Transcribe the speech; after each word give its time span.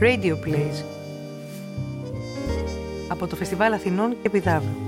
Radio 0.00 0.34
Plays 0.44 0.84
από 3.08 3.26
το 3.26 3.36
Φεστιβάλ 3.36 3.72
Αθηνών 3.72 4.16
και 4.22 4.30
Πιδάβου. 4.30 4.87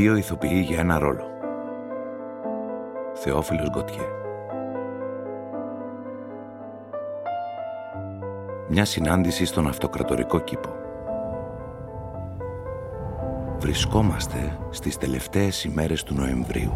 Δύο 0.00 0.16
ηθοποιοί 0.16 0.64
για 0.66 0.78
ένα 0.78 0.98
ρόλο. 0.98 1.24
Θεόφιλος 3.14 3.70
Γκοτιέ. 3.70 4.04
Μια 8.68 8.84
συνάντηση 8.84 9.44
στον 9.44 9.66
αυτοκρατορικό 9.66 10.38
κήπο. 10.38 10.68
Βρισκόμαστε 13.58 14.58
στις 14.70 14.96
τελευταίες 14.96 15.64
ημέρες 15.64 16.02
του 16.02 16.14
Νοεμβρίου. 16.14 16.72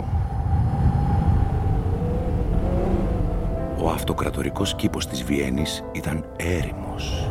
Ο 3.83 3.89
αυτοκρατορικός 3.89 4.75
κήπος 4.75 5.07
της 5.07 5.23
Βιέννης 5.23 5.85
ήταν 5.93 6.25
έρημος. 6.37 7.31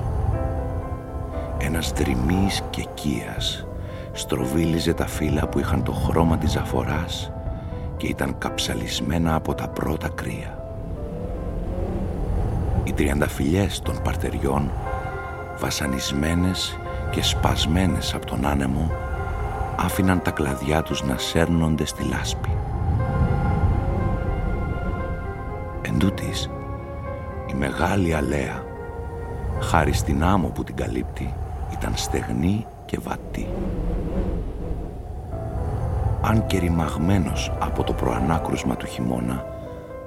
Ένας 1.57 1.91
δρυμής 1.91 2.61
και 2.69 2.85
κίας 2.93 3.67
στροβίλιζε 4.13 4.93
τα 4.93 5.07
φύλλα 5.07 5.47
που 5.47 5.59
είχαν 5.59 5.83
το 5.83 5.91
χρώμα 5.91 6.37
της 6.37 6.55
αφοράς 6.55 7.31
και 7.97 8.07
ήταν 8.07 8.37
καψαλισμένα 8.37 9.35
από 9.35 9.53
τα 9.53 9.67
πρώτα 9.67 10.09
κρύα. 10.15 10.57
Οι 12.83 12.93
τριανταφυλιές 12.93 13.79
των 13.81 14.01
παρτεριών, 14.03 14.71
βασανισμένες 15.59 16.77
και 17.11 17.23
σπασμένες 17.23 18.13
από 18.13 18.25
τον 18.25 18.45
άνεμο, 18.45 18.91
άφηναν 19.75 20.21
τα 20.21 20.31
κλαδιά 20.31 20.83
τους 20.83 21.03
να 21.03 21.17
σέρνονται 21.17 21.85
στη 21.85 22.03
λάσπη. 22.03 22.49
Εν 25.81 25.97
τούτης, 25.99 26.49
η 27.51 27.53
μεγάλη 27.53 28.13
αλέα, 28.13 28.63
χάρη 29.61 29.93
στην 29.93 30.23
άμμο 30.23 30.47
που 30.47 30.63
την 30.63 30.75
καλύπτει, 30.75 31.33
ήταν 31.71 31.91
στεγνή 31.95 32.65
και 32.93 32.99
βατή 33.03 33.47
αν 36.21 36.45
και 36.45 36.59
ρημαγμένος 36.59 37.51
από 37.59 37.83
το 37.83 37.93
προανάκρουσμα 37.93 38.75
του 38.75 38.85
χειμώνα, 38.85 39.45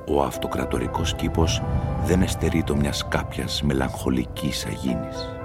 ο 0.08 0.22
αυτοκρατορικός 0.22 1.14
κήπος 1.14 1.62
δεν 2.04 2.22
εστερεί 2.22 2.62
το 2.62 2.76
μιας 2.76 3.08
κάποιας 3.08 3.62
μελαγχολικής 3.62 4.66
αγίνης. 4.66 5.36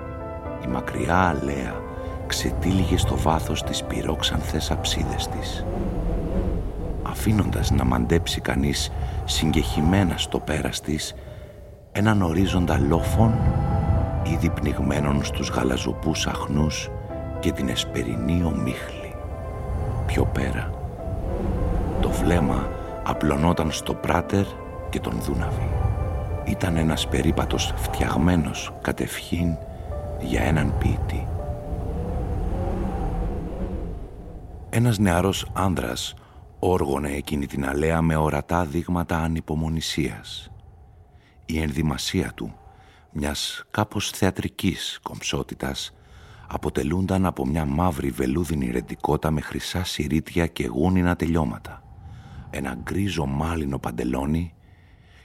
Η 0.66 0.68
μακριά 0.68 1.18
αλέα 1.18 1.76
ξετύλιγε 2.28 2.98
στο 2.98 3.18
βάθος 3.18 3.64
της 3.64 3.84
πυρόξανθες 3.84 4.72
αψίδες 4.72 5.28
της. 5.28 5.66
Αφήνοντας 7.04 7.72
να 7.72 7.84
μαντέψει 7.84 8.42
κανείς 8.42 8.92
συγκεχημένα 9.26 10.18
στο 10.18 10.40
πέρας 10.40 10.82
της 10.82 11.16
έναν 11.92 12.22
ορίζοντα 12.22 12.80
λόφων 12.80 13.34
ήδη 14.24 14.50
πνιγμένων 14.50 15.24
στους 15.24 15.50
γαλαζοπούς 15.50 16.28
αχνούς 16.28 16.90
και 17.42 17.52
την 17.52 17.70
εσπερινή 17.70 18.44
ομίχλη 18.44 19.02
πιο 20.06 20.26
πέρα. 20.26 20.72
Το 22.02 22.10
βλέμμα 22.10 22.70
απλωνόταν 23.04 23.72
στο 23.72 23.94
πράτερ 23.94 24.46
και 24.90 25.00
τον 25.00 25.22
Δούναβη. 25.22 25.70
Ήταν 26.46 26.76
ένας 26.76 27.08
περίπατος 27.08 27.74
φτιαγμένος 27.76 28.74
κατευχήν 28.82 29.58
για 30.20 30.42
έναν 30.42 30.74
ποιητή. 30.80 31.28
Ένας 34.70 34.98
νεαρός 34.98 35.48
άνδρας 35.54 36.14
όργωνε 36.60 37.10
εκείνη 37.10 37.46
την 37.46 37.66
αλέα 37.66 38.02
με 38.02 38.16
ορατά 38.16 38.66
δείγματα 38.66 39.18
ανυπομονησίας. 39.18 40.52
Η 41.46 41.60
ενδυμασία 41.60 42.32
του, 42.36 42.54
μιας 43.12 43.64
κάπως 43.72 44.10
θεατρικής 44.10 45.00
κομψότητας, 45.02 45.94
αποτελούνταν 46.54 47.26
από 47.26 47.46
μια 47.46 47.66
μαύρη 47.66 48.10
βελούδινη 48.10 48.72
ρεντικότα 48.72 49.32
με 49.32 49.42
χρυσά 49.42 49.84
συρίτια 49.84 50.48
και 50.48 50.68
γούνινα 50.68 51.16
τελειώματα, 51.16 51.84
ένα 52.50 52.78
γκρίζο 52.84 53.26
μάλινο 53.26 53.80
παντελόνι 53.80 54.54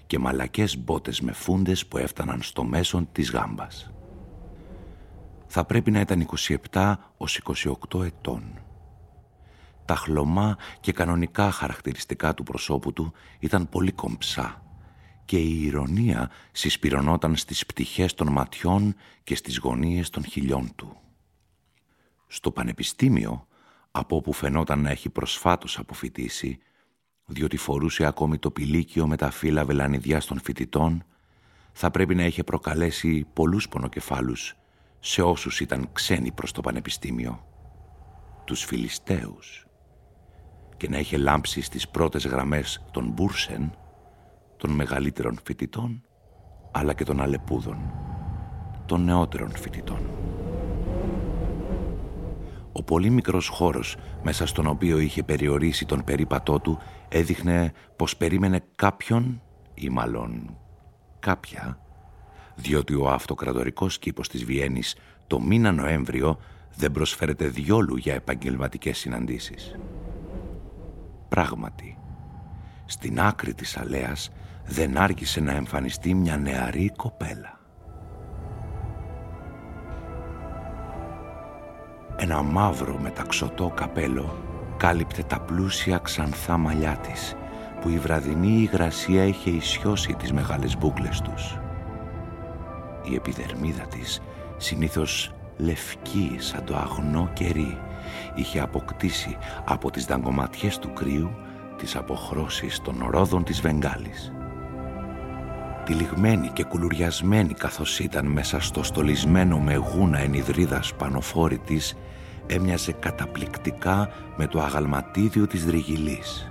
και 0.07 0.19
μαλακές 0.19 0.79
μπότες 0.79 1.21
με 1.21 1.33
φούντες 1.33 1.87
που 1.87 1.99
έφταναν 1.99 2.43
στο 2.43 2.65
μέσον 2.65 3.09
της 3.13 3.31
γάμπας. 3.31 3.93
Θα 5.47 5.65
πρέπει 5.65 5.91
να 5.91 6.01
ήταν 6.01 6.29
27 6.71 6.95
ως 7.17 7.41
28 7.91 8.05
ετών. 8.05 8.43
Τα 9.85 9.97
χλωμά 9.97 10.57
και 10.81 10.93
κανονικά 10.93 11.51
χαρακτηριστικά 11.51 12.35
του 12.35 12.43
προσώπου 12.43 12.93
του 12.93 13.13
ήταν 13.39 13.69
πολύ 13.69 13.93
κομψά 13.93 14.63
και 15.25 15.39
η 15.39 15.63
ηρωνία 15.63 16.31
συσπυρωνόταν 16.53 17.37
στις 17.37 17.67
πτυχές 17.67 18.15
των 18.15 18.33
ματιών 18.33 18.95
και 19.25 19.35
στις 19.35 19.59
γωνίες 19.59 20.11
των 20.11 20.25
χιλιών 20.25 20.73
του. 20.77 20.97
Στο 22.27 22.51
πανεπιστήμιο, 22.51 23.47
από 23.91 24.17
όπου 24.17 24.33
φαινόταν 24.33 24.81
να 24.81 24.91
έχει 24.91 25.09
προσφάτως 25.09 25.79
αποφυτίσει, 25.79 26.59
διότι 27.27 27.57
φορούσε 27.57 28.05
ακόμη 28.05 28.39
το 28.39 28.51
πηλίκιο 28.51 29.07
με 29.07 29.17
τα 29.17 29.31
φύλλα 29.31 29.65
βελανιδιάς 29.65 30.27
των 30.27 30.41
φοιτητών, 30.41 31.05
θα 31.73 31.91
πρέπει 31.91 32.15
να 32.15 32.25
είχε 32.25 32.45
προκαλέσει 32.45 33.27
πολλούς 33.33 33.69
πονοκεφάλους 33.69 34.57
σε 34.99 35.23
όσους 35.23 35.61
ήταν 35.61 35.89
ξένοι 35.93 36.33
προς 36.33 36.53
το 36.53 36.61
πανεπιστήμιο, 36.61 37.47
τους 38.45 38.65
Φιλιστέους, 38.65 39.67
και 40.77 40.89
να 40.89 40.99
είχε 40.99 41.17
λάμψει 41.17 41.61
στις 41.61 41.89
πρώτες 41.89 42.27
γραμμές 42.27 42.85
των 42.91 43.09
Μπούρσεν, 43.09 43.77
των 44.57 44.71
μεγαλύτερων 44.71 45.39
φοιτητών, 45.45 46.03
αλλά 46.73 46.93
και 46.95 47.05
των 47.05 47.21
Αλεπούδων, 47.21 47.79
των 48.87 49.05
νεότερων 49.05 49.57
φοιτητών. 49.57 50.26
Ο 52.79 52.83
πολύ 52.83 53.11
μικρός 53.11 53.49
χώρος 53.49 53.97
μέσα 54.23 54.47
στον 54.47 54.67
οποίο 54.67 54.99
είχε 54.99 55.23
περιορίσει 55.23 55.87
τον 55.87 56.05
περίπατό 56.05 56.61
του 56.61 56.79
έδειχνε 57.09 57.73
πως 57.97 58.17
περίμενε 58.17 58.65
κάποιον 58.77 59.43
ή 59.75 59.89
μάλλον 59.89 60.57
κάποια 61.19 61.79
διότι 62.55 62.95
ο 62.95 63.09
αυτοκρατορικός 63.09 63.99
κήπος 63.99 64.29
της 64.29 64.45
Βιέννης 64.45 64.97
το 65.27 65.41
μήνα 65.41 65.73
Νοέμβριο 65.73 66.39
δεν 66.77 66.93
προσφέρεται 66.93 67.47
διόλου 67.47 67.97
για 67.97 68.15
επαγγελματικές 68.15 68.99
συναντήσεις. 68.99 69.77
Πράγματι, 71.29 71.99
στην 72.87 73.21
άκρη 73.21 73.55
της 73.55 73.77
αλέας 73.77 74.31
δεν 74.65 74.97
άργησε 74.97 75.41
να 75.41 75.53
εμφανιστεί 75.53 76.15
μια 76.15 76.37
νεαρή 76.37 76.93
κοπέλα. 76.97 77.56
Ένα 82.29 82.43
μαύρο 82.43 82.99
μεταξωτό 83.03 83.73
καπέλο 83.77 84.37
κάλυπτε 84.77 85.23
τα 85.23 85.41
πλούσια 85.41 85.99
ξανθά 85.99 86.57
μαλλιά 86.57 86.97
της, 86.97 87.35
που 87.81 87.89
η 87.89 87.99
βραδινή 87.99 88.61
υγρασία 88.61 89.25
είχε 89.25 89.51
ισιώσει 89.51 90.15
τις 90.15 90.33
μεγάλες 90.33 90.79
μπούκλες 90.79 91.21
τους. 91.21 91.59
Η 93.11 93.15
επιδερμίδα 93.15 93.87
της, 93.87 94.21
συνήθως 94.57 95.35
λευκή 95.57 96.37
σαν 96.39 96.65
το 96.65 96.77
αγνό 96.77 97.31
κερί, 97.33 97.79
είχε 98.35 98.61
αποκτήσει 98.61 99.37
από 99.65 99.91
τις 99.91 100.05
δαγκωματιές 100.05 100.79
του 100.79 100.93
κρύου 100.93 101.31
τις 101.77 101.97
αποχρώσεις 101.97 102.81
των 102.81 103.07
ρόδων 103.11 103.45
της 103.45 103.61
Βεγγάλης 103.61 104.33
τυλιγμένη 105.87 106.51
και 106.53 106.65
κουλουριασμένη 106.65 107.55
καθώς 107.55 107.99
ήταν 107.99 108.27
μέσα 108.27 108.61
στο 108.61 108.83
στολισμένο 108.83 109.59
με 109.59 109.75
γούνα 109.75 110.19
ενιδρίδας 110.19 110.95
πανοφόρη 110.95 111.59
της, 111.59 111.97
έμοιαζε 112.47 112.93
καταπληκτικά 112.93 114.09
με 114.37 114.47
το 114.47 114.61
αγαλματίδιο 114.61 115.47
της 115.47 115.67
δρυγυλής. 115.67 116.51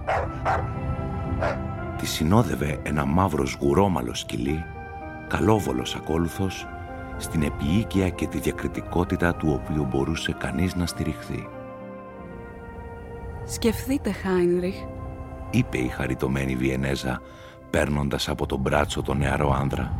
Τη 1.97 2.05
συνόδευε 2.05 2.79
ένα 2.83 3.05
μαύρος 3.05 3.49
σγουρόμαλο 3.49 4.13
σκυλί, 4.13 4.63
καλόβολος 5.27 5.95
ακόλουθος, 5.95 6.67
στην 7.17 7.43
επιοίκεια 7.43 8.09
και 8.09 8.27
τη 8.27 8.39
διακριτικότητα 8.39 9.35
του 9.35 9.61
οποίου 9.61 9.85
μπορούσε 9.85 10.35
κανείς 10.39 10.75
να 10.75 10.85
στηριχθεί. 10.85 11.47
«Σκεφτείτε, 13.45 14.11
Χάινριχ», 14.11 14.75
είπε 15.49 15.77
η 15.77 15.87
χαριτωμένη 15.87 16.55
Βιενέζα, 16.55 17.21
παίρνοντας 17.69 18.29
από 18.29 18.45
τον 18.45 18.59
μπράτσο 18.59 19.01
τον 19.01 19.17
νεαρό 19.17 19.57
άνδρα. 19.61 19.93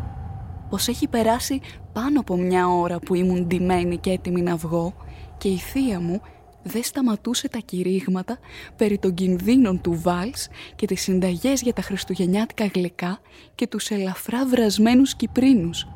πως 0.69 0.87
έχει 0.87 1.07
περάσει 1.07 1.61
πάνω 1.93 2.19
από 2.19 2.37
μια 2.37 2.67
ώρα 2.67 2.99
που 2.99 3.15
ήμουν 3.15 3.47
ντυμένη 3.47 3.97
και 3.97 4.11
έτοιμη 4.11 4.41
να 4.41 4.55
βγω 4.55 4.93
και 5.37 5.47
η 5.47 5.57
θεία 5.57 5.99
μου 5.99 6.21
δεν 6.63 6.83
σταματούσε 6.83 7.49
τα 7.49 7.57
κηρύγματα 7.57 8.37
περί 8.75 8.97
των 8.97 9.13
κινδύνων 9.13 9.81
του 9.81 10.01
Βάλς 10.01 10.47
και 10.75 10.85
τις 10.85 11.01
συνταγές 11.01 11.61
για 11.61 11.73
τα 11.73 11.81
χριστουγεννιάτικα 11.81 12.65
γλυκά 12.65 13.19
και 13.55 13.67
τους 13.67 13.89
ελαφρά 13.89 14.45
βρασμένους 14.45 15.15
Κυπρίνους. 15.15 15.87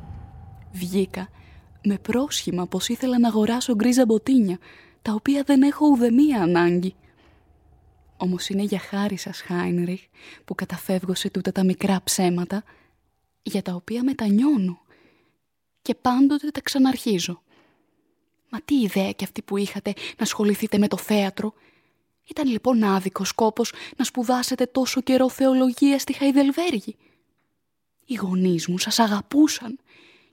Βγήκα 0.71 1.29
με 1.83 1.97
πρόσχημα 1.97 2.67
πως 2.67 2.87
ήθελα 2.87 3.19
να 3.19 3.27
αγοράσω 3.27 3.75
γκρίζα 3.75 4.05
μποτίνια, 4.05 4.57
τα 5.01 5.13
οποία 5.13 5.43
δεν 5.45 5.61
έχω 5.61 5.87
ουδεμία 5.87 6.41
ανάγκη. 6.41 6.95
Όμως 8.17 8.49
είναι 8.49 8.63
για 8.63 8.79
χάρη 8.79 9.17
σας, 9.17 9.41
Χάινριχ, 9.41 10.01
που 10.45 10.55
καταφεύγω 10.55 11.15
σε 11.15 11.29
τούτα 11.29 11.51
τα 11.51 11.63
μικρά 11.63 12.01
ψέματα, 12.03 12.63
για 13.41 13.61
τα 13.61 13.73
οποία 13.73 14.03
μετανιώνω 14.03 14.81
και 15.81 15.95
πάντοτε 15.95 16.47
τα 16.47 16.61
ξαναρχίζω. 16.61 17.41
Μα 18.49 18.61
τι 18.65 18.75
ιδέα 18.75 19.11
κι 19.11 19.23
αυτή 19.23 19.41
που 19.41 19.57
είχατε 19.57 19.93
να 19.95 20.23
ασχοληθείτε 20.23 20.77
με 20.77 20.87
το 20.87 20.97
θέατρο. 20.97 21.53
Ήταν 22.27 22.47
λοιπόν 22.47 22.83
άδικο 22.83 23.23
σκόπος 23.23 23.73
να 23.97 24.03
σπουδάσετε 24.03 24.65
τόσο 24.65 25.01
καιρό 25.01 25.29
θεολογία 25.29 25.99
στη 25.99 26.13
Χαϊδελβέργη. 26.13 26.95
Οι 28.05 28.15
γονείς 28.15 28.67
μου 28.67 28.77
σας 28.77 28.99
αγαπούσαν 28.99 29.79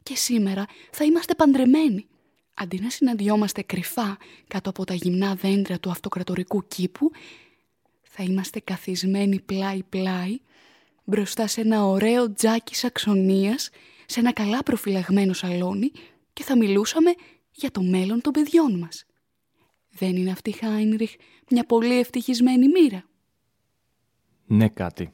και 0.03 0.17
σήμερα 0.17 0.67
θα 0.91 1.05
είμαστε 1.05 1.35
παντρεμένοι. 1.35 2.07
Αντί 2.55 2.81
να 2.81 2.91
συναντιόμαστε 2.91 3.63
κρυφά 3.63 4.17
κάτω 4.49 4.71
από 4.71 4.85
τα 4.85 4.95
γυμνά 4.95 5.35
δέντρα 5.35 5.79
του 5.79 5.91
αυτοκρατορικού 5.91 6.67
κήπου, 6.69 7.11
θα 8.03 8.23
είμαστε 8.23 8.61
καθισμένοι 8.61 9.41
πλάι-πλάι 9.41 10.39
μπροστά 11.05 11.47
σε 11.47 11.61
ένα 11.61 11.85
ωραίο 11.85 12.33
τζάκι 12.33 12.75
σαξονίας, 12.75 13.71
σε 14.07 14.21
ένα 14.21 14.33
καλά 14.33 14.63
προφυλαγμένο 14.63 15.33
σαλόνι 15.33 15.91
και 16.33 16.43
θα 16.43 16.57
μιλούσαμε 16.57 17.15
για 17.57 17.71
το 17.71 17.83
μέλλον 17.83 18.21
των 18.21 18.33
παιδιών 18.33 18.79
μας. 18.79 19.05
Δεν 19.91 20.17
είναι 20.17 20.31
αυτή, 20.31 20.53
Χάινριχ, 20.53 21.13
μια 21.51 21.65
πολύ 21.65 21.99
ευτυχισμένη 21.99 22.69
μοίρα. 22.69 23.05
Ναι, 24.47 24.69
κάτι. 24.69 25.13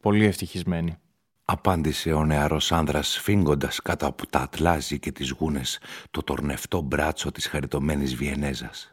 Πολύ 0.00 0.24
ευτυχισμένη. 0.24 0.96
Απάντησε 1.44 2.12
ο 2.12 2.24
νεαρός 2.24 2.72
άνδρας 2.72 3.18
φύγοντας 3.18 3.80
κάτω 3.80 4.06
από 4.06 4.26
τα 4.26 4.40
ατλάζι 4.40 4.98
και 4.98 5.12
τις 5.12 5.30
γούνες 5.30 5.78
το 6.10 6.22
τορνευτό 6.22 6.80
μπράτσο 6.80 7.32
της 7.32 7.46
χαριτωμένης 7.46 8.14
Βιενέζας. 8.14 8.92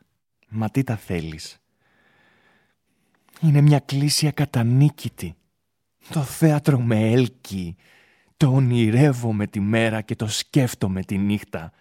Μα 0.50 0.70
τι 0.70 0.84
τα 0.84 0.96
θέλεις. 0.96 1.58
Είναι 3.42 3.62
μια 3.62 3.80
κλίση 3.80 4.28
ακατανίκητη. 4.28 5.36
Το 6.10 6.22
θέατρο 6.22 6.80
με 6.80 7.12
έλκει. 7.12 7.76
Το 8.38 8.48
ονειρεύομαι 8.48 9.48
τη 9.48 9.60
μέρα 9.60 10.02
και 10.02 10.16
το 10.16 10.28
σκέφτομαι 10.28 11.04
τη 11.04 11.18
νύχτα. 11.18 11.72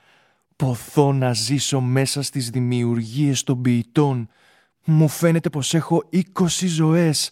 Ποθώ 0.64 1.12
να 1.12 1.32
ζήσω 1.32 1.80
μέσα 1.80 2.22
στις 2.22 2.50
δημιουργίες 2.50 3.42
των 3.42 3.62
ποιητών. 3.62 4.28
Μου 4.84 5.08
φαίνεται 5.08 5.50
πως 5.50 5.74
έχω 5.74 6.02
είκοσι 6.10 6.66
ζωές. 6.66 7.30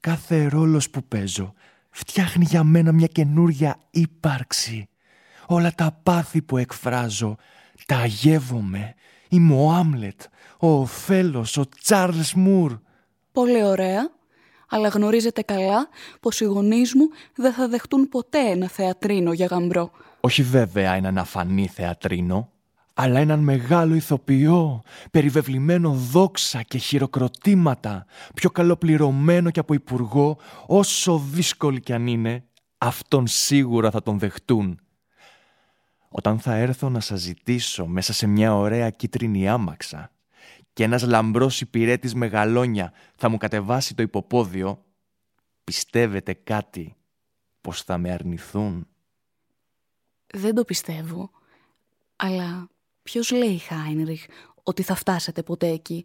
Κάθε 0.00 0.46
ρόλος 0.46 0.90
που 0.90 1.04
παίζω 1.04 1.54
φτιάχνει 1.90 2.44
για 2.44 2.64
μένα 2.64 2.92
μια 2.92 3.06
καινούρια 3.06 3.76
ύπαρξη. 3.90 4.88
Όλα 5.46 5.72
τα 5.74 6.00
πάθη 6.02 6.42
που 6.42 6.56
εκφράζω, 6.56 7.36
τα 7.86 7.96
αγεύομαι. 7.96 8.94
Είμαι 9.28 9.54
ο 9.54 9.70
Άμλετ, 9.70 10.20
ο 10.58 10.80
Οθέλος, 10.80 11.56
ο 11.56 11.68
Τσάρλς 11.80 12.34
Μουρ. 12.34 12.78
Πολύ 13.32 13.64
ωραία, 13.64 14.10
αλλά 14.68 14.88
γνωρίζετε 14.88 15.42
καλά 15.42 15.88
πως 16.20 16.40
οι 16.40 16.44
γονείς 16.44 16.94
μου 16.94 17.08
δεν 17.34 17.52
θα 17.52 17.68
δεχτούν 17.68 18.08
ποτέ 18.08 18.50
ένα 18.50 18.68
θεατρίνο 18.68 19.32
για 19.32 19.46
γαμπρό. 19.46 19.90
Όχι 20.20 20.42
βέβαια 20.42 20.92
έναν 20.92 21.18
αφανή 21.18 21.66
θεατρίνο, 21.66 22.52
αλλά 22.94 23.20
έναν 23.20 23.40
μεγάλο 23.40 23.94
ηθοποιό, 23.94 24.82
περιβεβλημένο 25.10 25.92
δόξα 25.92 26.62
και 26.62 26.78
χειροκροτήματα, 26.78 28.06
πιο 28.34 28.50
καλοπληρωμένο 28.50 29.50
και 29.50 29.60
από 29.60 29.74
υπουργό, 29.74 30.38
όσο 30.66 31.18
δύσκολη 31.18 31.80
κι 31.80 31.92
αν 31.92 32.06
είναι, 32.06 32.44
αυτόν 32.78 33.26
σίγουρα 33.26 33.90
θα 33.90 34.02
τον 34.02 34.18
δεχτούν. 34.18 34.78
Όταν 36.08 36.38
θα 36.38 36.54
έρθω 36.54 36.88
να 36.88 37.00
σας 37.00 37.20
ζητήσω 37.20 37.86
μέσα 37.86 38.12
σε 38.12 38.26
μια 38.26 38.54
ωραία 38.54 38.90
κίτρινη 38.90 39.48
άμαξα 39.48 40.10
και 40.72 40.84
ένας 40.84 41.02
λαμπρός 41.02 41.60
υπηρέτης 41.60 42.14
μεγαλόνια 42.14 42.92
θα 43.16 43.28
μου 43.28 43.36
κατεβάσει 43.36 43.94
το 43.94 44.02
υποπόδιο, 44.02 44.84
πιστεύετε 45.64 46.32
κάτι 46.32 46.96
πως 47.60 47.82
θα 47.82 47.98
με 47.98 48.10
αρνηθούν; 48.10 48.86
Δεν 50.26 50.54
το 50.54 50.64
πιστεύω, 50.64 51.30
αλλά 52.16 52.68
Ποιος 53.04 53.30
λέει, 53.30 53.58
Χάινριχ, 53.58 54.24
ότι 54.62 54.82
θα 54.82 54.94
φτάσετε 54.94 55.42
ποτέ 55.42 55.68
εκεί; 55.68 56.04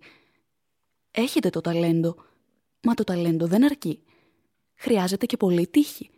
Έχετε 1.11 1.49
το 1.49 1.61
ταλέντο, 1.61 2.15
μα 2.81 2.93
το 2.93 3.03
ταλέντο 3.03 3.47
δεν 3.47 3.63
αρκεί. 3.63 4.03
Χρειάζεται 4.75 5.25
και 5.25 5.37
πολύ 5.37 5.67
τύχη. 5.67 6.09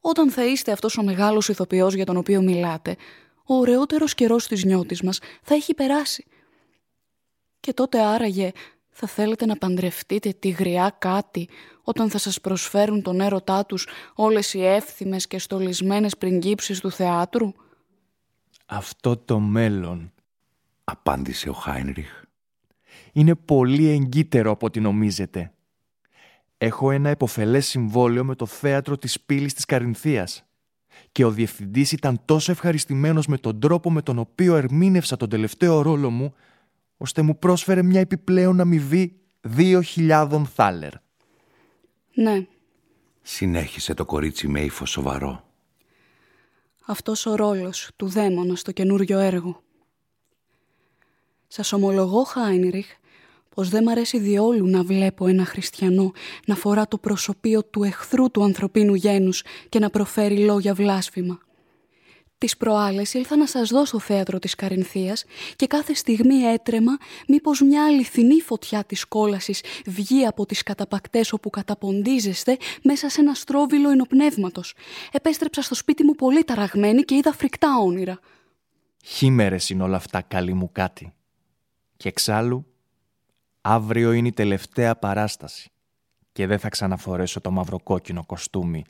Όταν 0.00 0.30
θα 0.30 0.44
είστε 0.44 0.72
αυτός 0.72 0.98
ο 0.98 1.02
μεγάλος 1.02 1.48
ηθοποιός 1.48 1.94
για 1.94 2.06
τον 2.06 2.16
οποίο 2.16 2.42
μιλάτε, 2.42 2.96
ο 3.44 3.54
ωραιότερος 3.54 4.14
καιρός 4.14 4.46
της 4.46 4.64
νιώτης 4.64 5.02
μας 5.02 5.18
θα 5.42 5.54
έχει 5.54 5.74
περάσει. 5.74 6.26
Και 7.60 7.72
τότε 7.72 8.00
άραγε 8.00 8.52
θα 8.90 9.06
θέλετε 9.06 9.46
να 9.46 9.56
παντρευτείτε 9.56 10.32
τη 10.32 10.48
γριά 10.48 10.96
κάτι 10.98 11.48
όταν 11.82 12.10
θα 12.10 12.18
σας 12.18 12.40
προσφέρουν 12.40 13.02
τον 13.02 13.20
έρωτά 13.20 13.66
τους 13.66 13.86
όλες 14.14 14.54
οι 14.54 14.66
εύθυμες 14.66 15.26
και 15.26 15.38
στολισμένες 15.38 16.16
πριγκίψεις 16.16 16.80
του 16.80 16.90
θεάτρου; 16.90 17.52
Αυτό 18.72 19.16
το 19.16 19.38
μέλλον, 19.38 20.12
απάντησε 20.84 21.48
ο 21.48 21.52
Χάινριχ, 21.52 22.22
είναι 23.12 23.34
πολύ 23.34 23.88
εγκύτερο 23.88 24.50
από 24.50 24.66
ό,τι 24.66 24.80
νομίζετε. 24.80 25.52
Έχω 26.58 26.90
ένα 26.90 27.08
εποφελές 27.08 27.66
συμβόλαιο 27.66 28.24
με 28.24 28.34
το 28.34 28.46
θέατρο 28.46 28.98
της 28.98 29.20
πύλης 29.20 29.54
της 29.54 29.64
Καρινθίας 29.64 30.44
και 31.12 31.24
ο 31.24 31.30
διευθυντής 31.30 31.92
ήταν 31.92 32.22
τόσο 32.24 32.52
ευχαριστημένος 32.52 33.26
με 33.26 33.38
τον 33.38 33.60
τρόπο 33.60 33.90
με 33.90 34.02
τον 34.02 34.18
οποίο 34.18 34.56
ερμήνευσα 34.56 35.16
τον 35.16 35.28
τελευταίο 35.28 35.82
ρόλο 35.82 36.10
μου, 36.10 36.34
ώστε 36.96 37.22
μου 37.22 37.38
πρόσφερε 37.38 37.82
μια 37.82 38.00
επιπλέον 38.00 38.60
αμοιβή 38.60 39.20
δύο 39.40 39.80
χιλιάδων 39.80 40.46
θάλερ. 40.46 40.92
Ναι. 42.14 42.46
Συνέχισε 43.22 43.94
το 43.94 44.04
κορίτσι 44.04 44.48
με 44.48 44.60
ύφος 44.60 44.90
σοβαρό 44.90 45.49
αυτός 46.90 47.26
ο 47.26 47.34
ρόλος 47.34 47.90
του 47.96 48.06
δαίμονα 48.06 48.54
στο 48.54 48.72
καινούριο 48.72 49.18
έργο. 49.18 49.62
Σας 51.48 51.72
ομολογώ, 51.72 52.22
Χάινριχ, 52.22 52.86
πως 53.54 53.68
δεν 53.68 53.82
μ' 53.82 53.88
αρέσει 53.88 54.18
διόλου 54.18 54.66
να 54.66 54.82
βλέπω 54.82 55.26
ένα 55.26 55.44
χριστιανό 55.44 56.12
να 56.46 56.54
φορά 56.54 56.88
το 56.88 56.98
προσωπείο 56.98 57.64
του 57.64 57.82
εχθρού 57.82 58.30
του 58.30 58.42
ανθρωπίνου 58.42 58.94
γένους 58.94 59.42
και 59.68 59.78
να 59.78 59.90
προφέρει 59.90 60.38
λόγια 60.38 60.74
βλάσφημα. 60.74 61.38
Τις 62.40 62.56
προάλλες 62.56 63.14
ήλθα 63.14 63.36
να 63.36 63.46
σας 63.46 63.68
δώσω 63.68 63.98
θέατρο 63.98 64.38
της 64.38 64.54
Καρινθίας 64.54 65.24
και 65.56 65.66
κάθε 65.66 65.94
στιγμή 65.94 66.42
έτρεμα 66.42 66.96
μήπως 67.28 67.60
μια 67.60 67.84
αληθινή 67.84 68.40
φωτιά 68.40 68.84
της 68.84 69.04
κόλασης 69.04 69.62
βγει 69.86 70.26
από 70.26 70.46
τις 70.46 70.62
καταπακτές 70.62 71.32
όπου 71.32 71.50
καταποντίζεστε 71.50 72.56
μέσα 72.82 73.08
σε 73.08 73.20
ένα 73.20 73.34
στρόβιλο 73.34 73.90
ενοπνεύματος. 73.90 74.74
Επέστρεψα 75.12 75.62
στο 75.62 75.74
σπίτι 75.74 76.04
μου 76.04 76.14
πολύ 76.14 76.44
ταραγμένη 76.44 77.02
και 77.02 77.14
είδα 77.14 77.32
φρικτά 77.32 77.78
όνειρα. 77.78 78.18
Χήμερες 79.04 79.70
είναι 79.70 79.82
όλα 79.82 79.96
αυτά 79.96 80.20
καλή 80.20 80.54
μου 80.54 80.72
κάτι. 80.72 81.12
Και 81.96 82.08
εξάλλου, 82.08 82.66
αύριο 83.60 84.12
είναι 84.12 84.28
η 84.28 84.32
τελευταία 84.32 84.96
παράσταση 84.96 85.70
και 86.32 86.46
δεν 86.46 86.58
θα 86.58 86.68
ξαναφορέσω 86.68 87.40
το 87.40 87.50
μαυροκόκκινο 87.50 88.24
κοστούμι 88.26 88.84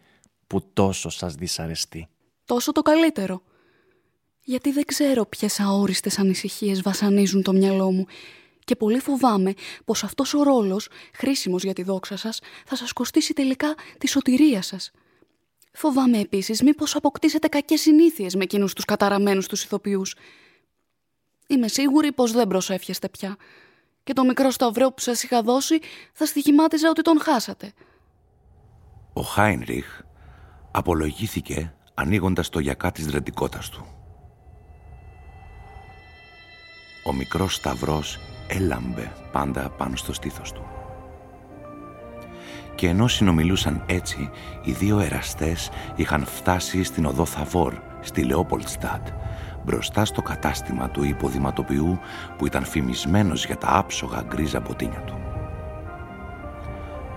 που 0.46 0.70
τόσο 0.72 1.08
σας 1.08 1.34
δυσαρεστεί 1.34 2.08
τόσο 2.50 2.72
το 2.72 2.82
καλύτερο. 2.82 3.42
Γιατί 4.42 4.72
δεν 4.72 4.84
ξέρω 4.84 5.26
ποιες 5.26 5.60
αόριστες 5.60 6.18
ανησυχίες 6.18 6.82
βασανίζουν 6.82 7.42
το 7.42 7.52
μυαλό 7.52 7.90
μου 7.90 8.06
και 8.64 8.76
πολύ 8.76 8.98
φοβάμαι 8.98 9.54
πως 9.84 10.04
αυτός 10.04 10.34
ο 10.34 10.42
ρόλος, 10.42 10.88
χρήσιμος 11.14 11.62
για 11.62 11.72
τη 11.72 11.82
δόξα 11.82 12.16
σας, 12.16 12.40
θα 12.66 12.76
σας 12.76 12.92
κοστίσει 12.92 13.32
τελικά 13.32 13.74
τη 13.98 14.08
σωτηρία 14.08 14.62
σας. 14.62 14.90
Φοβάμαι 15.72 16.18
επίσης 16.18 16.62
μήπως 16.62 16.94
αποκτήσετε 16.96 17.48
κακές 17.48 17.80
συνήθειες 17.80 18.34
με 18.34 18.42
εκείνους 18.42 18.74
τους 18.74 18.84
καταραμένους 18.84 19.46
τους 19.46 19.64
ηθοποιούς. 19.64 20.14
Είμαι 21.46 21.68
σίγουρη 21.68 22.12
πως 22.12 22.32
δεν 22.32 22.46
προσεύχεστε 22.46 23.08
πια 23.08 23.36
και 24.02 24.12
το 24.12 24.24
μικρό 24.24 24.50
σταυρό 24.50 24.88
που 24.88 25.00
σας 25.00 25.22
είχα 25.22 25.42
δώσει 25.42 25.78
θα 26.12 26.26
στοιχημάτιζα 26.26 26.88
ότι 26.90 27.02
τον 27.02 27.20
χάσατε. 27.20 27.72
Ο 29.12 29.20
Χάινριχ 29.20 30.00
απολογήθηκε 30.70 31.74
ανοίγοντας 32.00 32.48
το 32.48 32.58
γιακά 32.58 32.92
της 32.92 33.06
δρεντικότας 33.06 33.68
του. 33.68 33.86
Ο 37.04 37.12
μικρός 37.12 37.54
σταυρός 37.54 38.18
έλαμπε 38.48 39.12
πάντα 39.32 39.70
πάνω 39.70 39.96
στο 39.96 40.12
στήθος 40.12 40.52
του. 40.52 40.64
Και 42.74 42.88
ενώ 42.88 43.08
συνομιλούσαν 43.08 43.82
έτσι, 43.86 44.30
οι 44.64 44.72
δύο 44.72 44.98
εραστές 45.00 45.70
είχαν 45.96 46.24
φτάσει 46.24 46.82
στην 46.82 47.04
οδό 47.06 47.24
Θαβόρ, 47.24 47.74
στη 48.00 48.22
Λεόπολτστάτ, 48.22 49.08
μπροστά 49.64 50.04
στο 50.04 50.22
κατάστημα 50.22 50.90
του 50.90 51.04
υποδηματοποιού 51.04 51.98
που 52.38 52.46
ήταν 52.46 52.64
φημισμένος 52.64 53.46
για 53.46 53.56
τα 53.56 53.68
άψογα 53.76 54.22
γκρίζα 54.22 54.60
μποτίνια 54.60 55.00
του. 55.00 55.18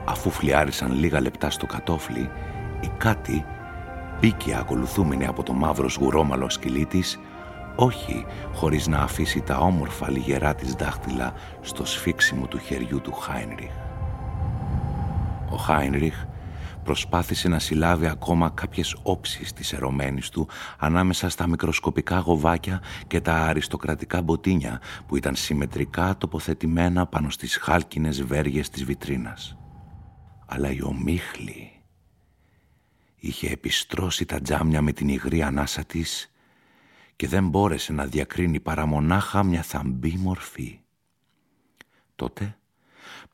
Αφού 0.06 0.30
φλιάρισαν 0.30 0.92
λίγα 0.92 1.22
λεπτά 1.22 1.50
στο 1.50 1.66
κατόφλι, 1.66 2.30
η 2.82 2.92
Κάτι 2.98 3.46
μπήκε 4.20 4.56
ακολουθούμενη 4.56 5.26
από 5.26 5.44
το 5.44 5.54
μαύρος 5.54 5.94
σγουρόμαλο 5.94 6.50
σκυλί 6.50 6.86
της, 6.86 7.20
όχι 7.76 8.26
χωρίς 8.54 8.88
να 8.88 8.98
αφήσει 8.98 9.42
τα 9.42 9.58
όμορφα 9.58 10.10
λιγερά 10.10 10.56
της 10.56 10.74
δάχτυλα 10.74 11.34
στο 11.62 11.86
σφίξιμο 11.86 12.48
του 12.48 12.58
χεριού 12.58 13.02
του 13.02 13.14
Χάινριχ. 13.14 13.72
Ο 15.50 15.56
Χάινριχ 15.56 16.16
προσπάθησε 16.84 17.48
να 17.48 17.60
συλλάβει 17.60 18.08
ακόμα 18.08 18.50
κάποιες 18.50 18.96
όψεις 19.04 19.54
της 19.54 19.74
ερωμένης 19.74 20.30
του 20.30 20.48
ανάμεσα 20.78 21.30
στα 21.30 21.48
μικροσκοπικά 21.48 22.20
γοβάκια 22.20 22.82
και 23.08 23.22
τα 23.22 23.34
αριστοκρατικά 23.34 24.22
μποτίνια 24.22 24.82
που 25.08 25.16
ήταν 25.16 25.36
συμμετρικά 25.36 26.18
τοποθετημένα 26.18 27.06
πάνω 27.06 27.30
στις 27.30 27.58
χάλκινες 27.58 28.24
βέργες 28.24 28.70
της 28.70 28.84
βιτρίνας. 28.84 29.58
Αλλά 30.46 30.72
η 30.72 30.82
ομίχλη 30.82 31.73
είχε 33.24 33.50
επιστρώσει 33.50 34.26
τα 34.26 34.42
τζάμια 34.42 34.82
με 34.82 34.92
την 34.92 35.08
υγρή 35.08 35.42
ανάσα 35.44 35.84
της 35.84 36.32
και 37.16 37.28
δεν 37.28 37.48
μπόρεσε 37.48 37.94
να 37.94 38.06
διακρίνει 38.06 38.60
παρά 38.60 38.86
μονάχα 38.86 39.44
μια 39.44 39.62
θαμπή 39.62 40.18
μορφή. 40.18 40.80
Τότε 42.16 42.58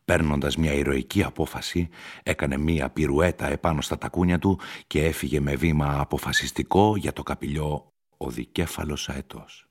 Παίρνοντας 0.06 0.58
μια 0.58 0.74
ηρωική 0.74 1.24
απόφαση, 1.24 1.90
έκανε 2.24 2.58
μια 2.58 2.90
πυρουέτα 2.90 3.48
επάνω 3.48 3.82
στα 3.82 3.98
τακούνια 3.98 4.40
του 4.40 4.60
και 4.88 5.06
έφυγε 5.06 5.40
με 5.40 5.56
βήμα 5.56 6.00
αποφασιστικό 6.00 6.96
για 6.98 7.14
το 7.14 7.24
καπηλιό 7.24 7.94
ο 8.18 8.30
δικέφαλος 8.30 9.10
αετός. 9.10 9.69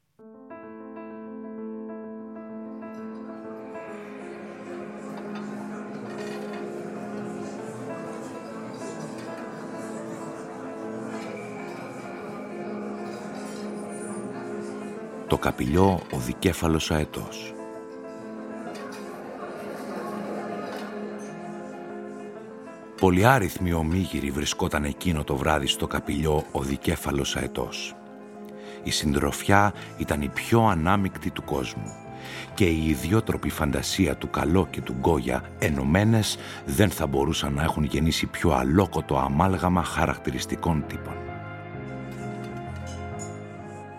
Το 15.38 15.44
καπηλιό 15.44 16.00
ο 16.12 16.18
δικέφαλος 16.18 16.90
αετός. 16.90 17.54
Πολυάριθμοι 23.00 23.72
ομίγυροι 23.72 24.30
βρισκόταν 24.30 24.84
εκείνο 24.84 25.24
το 25.24 25.36
βράδυ 25.36 25.66
στο 25.66 25.86
καπηλιό 25.86 26.44
ο 26.52 26.62
δικέφαλος 26.62 27.36
αετός. 27.36 27.94
Η 28.82 28.90
συντροφιά 28.90 29.72
ήταν 29.98 30.22
η 30.22 30.28
πιο 30.28 30.66
ανάμεικτη 30.66 31.30
του 31.30 31.44
κόσμου 31.44 31.92
και 32.54 32.64
η 32.64 32.88
ιδιότροπη 32.88 33.50
φαντασία 33.50 34.16
του 34.16 34.30
Καλό 34.30 34.66
και 34.70 34.80
του 34.80 34.94
Γκόγια 34.98 35.42
ενωμένες 35.58 36.38
δεν 36.66 36.90
θα 36.90 37.06
μπορούσαν 37.06 37.54
να 37.54 37.62
έχουν 37.62 37.84
γεννήσει 37.84 38.26
πιο 38.26 38.50
αλόκοτο 38.50 39.18
αμάλγαμα 39.18 39.84
χαρακτηριστικών 39.84 40.84
τύπων. 40.86 41.37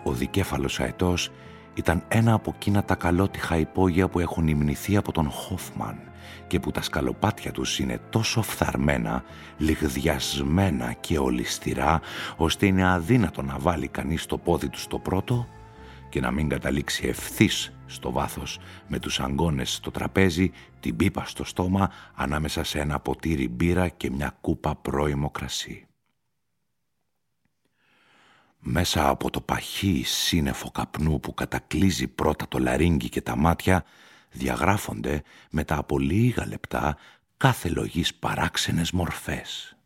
Ο 0.04 0.12
δικέφαλος 0.12 0.80
αετός 0.80 1.30
ήταν 1.74 2.04
ένα 2.08 2.32
από 2.32 2.52
εκείνα 2.54 2.84
τα 2.84 2.94
καλότυχα 2.94 3.56
υπόγεια 3.56 4.08
που 4.08 4.20
έχουν 4.20 4.48
υμνηθεί 4.48 4.96
από 4.96 5.12
τον 5.12 5.30
Χόφμαν 5.30 5.98
και 6.46 6.60
που 6.60 6.70
τα 6.70 6.82
σκαλοπάτια 6.82 7.52
τους 7.52 7.78
είναι 7.78 8.00
τόσο 8.10 8.42
φθαρμένα, 8.42 9.24
λιγδιασμένα 9.58 10.92
και 10.92 11.18
ολιστηρά, 11.18 12.00
ώστε 12.36 12.66
είναι 12.66 12.90
αδύνατο 12.90 13.42
να 13.42 13.58
βάλει 13.58 13.88
κανείς 13.88 14.26
το 14.26 14.38
πόδι 14.38 14.68
του 14.68 14.78
στο 14.78 14.98
πρώτο 14.98 15.48
και 16.08 16.20
να 16.20 16.30
μην 16.30 16.48
καταλήξει 16.48 17.06
ευθύς 17.06 17.72
στο 17.86 18.12
βάθος 18.12 18.58
με 18.88 18.98
τους 18.98 19.20
αγκώνες 19.20 19.74
στο 19.74 19.90
τραπέζι, 19.90 20.50
την 20.80 20.96
πίπα 20.96 21.24
στο 21.24 21.44
στόμα, 21.44 21.90
ανάμεσα 22.14 22.64
σε 22.64 22.78
ένα 22.80 23.00
ποτήρι 23.00 23.48
μπύρα 23.48 23.88
και 23.88 24.10
μια 24.10 24.36
κούπα 24.40 24.76
πρώιμο 24.76 25.30
κρασί. 25.30 25.89
Μέσα 28.60 29.08
από 29.08 29.30
το 29.30 29.40
παχύ 29.40 30.02
σύννεφο 30.06 30.70
καπνού 30.70 31.20
που 31.20 31.34
κατακλίζει 31.34 32.08
πρώτα 32.08 32.48
το 32.48 32.58
λαρίνγκι 32.58 33.08
και 33.08 33.20
τα 33.20 33.36
μάτια, 33.36 33.84
διαγράφονται 34.30 35.22
μετά 35.50 35.76
από 35.78 35.98
λίγα 35.98 36.46
λεπτά 36.46 36.96
κάθε 37.36 37.68
λογής 37.68 38.14
παράξενες 38.14 38.90
μορφές. 38.90 39.76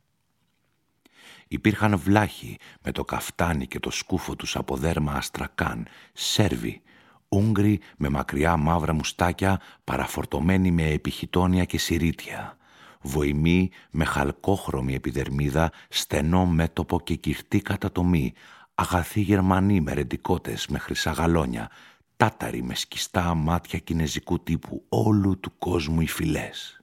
Υπήρχαν 1.49 1.99
βλάχοι 1.99 2.59
με 2.83 2.93
το 2.93 3.05
καφτάνι 3.05 3.67
και 3.67 3.81
το 3.81 3.91
σκούφο 3.91 4.37
τους 4.37 4.57
από 4.57 4.77
δέρμα 4.77 5.13
αστρακάν, 5.13 5.87
Σέρβοι, 6.13 6.83
Ούγγροι 7.29 7.81
με 7.97 8.09
μακριά 8.09 8.57
μαύρα 8.57 8.93
μουστάκια 8.93 9.61
παραφορτωμένοι 9.85 10.71
με 10.71 10.83
επιχιτόνια 10.87 11.65
και 11.65 11.79
συρίτια, 11.79 12.57
βοημοί 13.01 13.71
με 13.91 14.05
χαλκόχρωμη 14.05 14.95
επιδερμίδα, 14.95 15.73
στενό 15.89 16.47
μέτωπο 16.47 17.01
και 17.01 17.15
κυρτή 17.15 17.61
κατατομή, 17.61 18.33
αγαθοί 18.75 19.21
Γερμανοί 19.21 19.81
με 19.81 19.93
ρεντικότες 19.93 20.67
με 20.67 20.79
χρυσά 20.79 21.15
τάταροι 22.17 22.63
με 22.63 22.75
σκιστά 22.75 23.35
μάτια 23.35 23.79
κινέζικου 23.79 24.43
τύπου 24.43 24.85
όλου 24.89 25.41
του 25.41 25.59
κόσμου 25.59 26.01
οι 26.01 26.07
φυλές. 26.07 26.81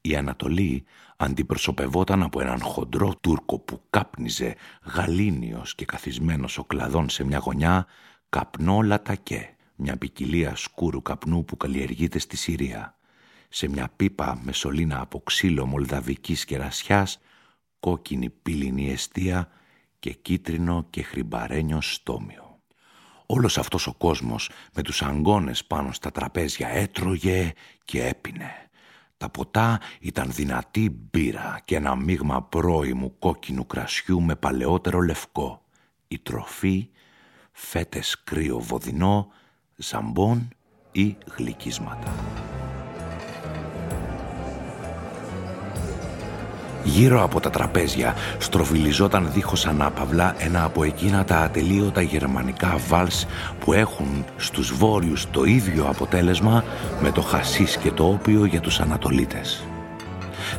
Η 0.00 0.16
Ανατολή 0.16 0.84
αντιπροσωπευόταν 1.16 2.22
από 2.22 2.40
έναν 2.40 2.60
χοντρό 2.60 3.14
Τούρκο 3.20 3.58
που 3.58 3.82
κάπνιζε 3.90 4.54
γαλήνιος 4.94 5.74
και 5.74 5.84
καθισμένος 5.84 6.58
ο 6.58 6.64
κλαδόν 6.64 7.08
σε 7.08 7.24
μια 7.24 7.38
γωνιά 7.38 7.86
καπνό 8.28 8.82
λατακέ, 8.82 9.56
μια 9.76 9.96
ποικιλία 9.96 10.56
σκούρου 10.56 11.02
καπνού 11.02 11.44
που 11.44 11.56
καλλιεργείται 11.56 12.18
στη 12.18 12.36
Συρία. 12.36 12.96
Σε 13.48 13.68
μια 13.68 13.90
πίπα 13.96 14.40
με 14.42 14.52
σωλήνα 14.52 15.00
από 15.00 15.20
ξύλο 15.20 15.66
μολδαβικής 15.66 16.44
κερασιάς, 16.44 17.18
κόκκινη 17.80 18.30
πύληνη 18.30 18.90
αιστεία 18.90 19.48
και 19.98 20.12
κίτρινο 20.12 20.86
και 20.90 21.02
χρυμπαρένιο 21.02 21.80
στόμιο. 21.80 22.60
Όλος 23.26 23.58
αυτός 23.58 23.86
ο 23.86 23.94
κόσμος 23.94 24.50
με 24.74 24.82
τους 24.82 25.02
αγκώνες 25.02 25.64
πάνω 25.64 25.92
στα 25.92 26.10
τραπέζια 26.10 26.68
έτρωγε 26.68 27.52
και 27.84 28.06
έπινε. 28.06 28.50
Τα 29.16 29.28
ποτά 29.28 29.80
ήταν 30.00 30.32
δυνατή 30.32 30.90
μπύρα 30.90 31.60
και 31.64 31.76
ένα 31.76 31.94
μείγμα 31.96 32.42
πρώιμου 32.42 33.18
κόκκινου 33.18 33.66
κρασιού 33.66 34.22
με 34.22 34.36
παλαιότερο 34.36 35.00
λευκό. 35.00 35.62
Η 36.08 36.18
τροφή, 36.18 36.88
φέτες 37.52 38.22
κρύο 38.24 38.58
βοδινό, 38.58 39.28
ζαμπόν 39.76 40.48
ή 40.92 41.16
γλυκίσματα. 41.36 42.14
Γύρω 46.86 47.22
από 47.22 47.40
τα 47.40 47.50
τραπέζια 47.50 48.14
στροβιλιζόταν 48.38 49.30
δίχως 49.32 49.66
ανάπαυλα 49.66 50.34
ένα 50.38 50.64
από 50.64 50.84
εκείνα 50.84 51.24
τα 51.24 51.38
ατελείωτα 51.38 52.00
γερμανικά 52.00 52.76
βάλς 52.88 53.26
που 53.60 53.72
έχουν 53.72 54.24
στους 54.36 54.72
βόρειους 54.72 55.30
το 55.30 55.44
ίδιο 55.44 55.86
αποτέλεσμα 55.88 56.64
με 57.00 57.10
το 57.10 57.20
χασίς 57.20 57.76
και 57.76 57.90
το 57.90 58.04
όπιο 58.08 58.44
για 58.44 58.60
τους 58.60 58.80
Ανατολίτες. 58.80 59.75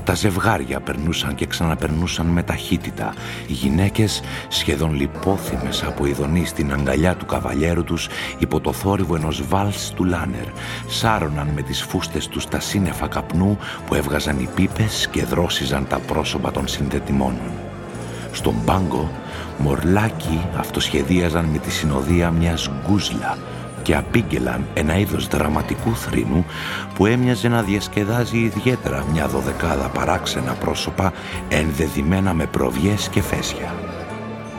Τα 0.04 0.14
ζευγάρια 0.14 0.80
περνούσαν 0.80 1.36
και 1.36 1.46
ξαναπερνούσαν 1.46 2.26
με 2.26 2.44
ταχύτητα. 2.44 3.14
Οι 3.48 3.54
γυναίκες, 3.54 4.22
σχεδόν 4.48 4.94
λιπόθυμες 4.94 5.84
από 5.84 6.06
ειδονή 6.06 6.46
στην 6.46 6.74
αγκαλιά 6.74 7.16
του 7.16 7.26
καβαλιέρου 7.26 7.84
τους, 7.84 8.08
υπό 8.38 8.60
το 8.60 8.74
θόρυβο 8.74 9.16
ενός 9.16 9.48
βάλς 9.48 9.92
του 9.96 10.04
Λάνερ, 10.04 10.48
σάρωναν 10.88 11.48
με 11.56 11.62
τις 11.62 11.82
φούστες 11.82 12.28
τους 12.28 12.48
τα 12.48 12.60
σύννεφα 12.60 13.08
καπνού 13.08 13.58
που 13.86 13.96
έβγαζαν 13.96 14.40
οι 14.40 14.50
πίπες 14.56 15.08
και 15.12 15.24
δρόσιζαν 15.24 15.88
τα 15.88 16.00
πρόσωπα 16.00 16.52
των 16.52 16.68
συνδετημόνων. 16.68 17.52
Στον 18.32 18.56
πάγκο, 18.66 19.12
μορλάκι 19.58 20.48
αυτοσχεδίαζαν 20.58 21.46
με 21.46 21.58
τη 21.58 21.72
συνοδεία 21.72 22.32
μιας 22.32 22.72
γκούσλα 22.84 23.38
και 23.88 23.96
απήγγελαν 23.96 24.68
ένα 24.74 24.98
είδος 24.98 25.28
δραματικού 25.28 25.96
θρήνου 25.96 26.46
που 26.96 27.06
έμοιαζε 27.06 27.48
να 27.48 27.62
διασκεδάζει 27.62 28.38
ιδιαίτερα 28.38 29.06
μια 29.12 29.28
δωδεκάδα 29.28 29.88
παράξενα 29.88 30.54
πρόσωπα 30.54 31.14
ενδεδημένα 31.50 32.34
με 32.34 32.46
προβιές 32.46 33.10
και 33.10 33.22
φέσια. 33.22 33.74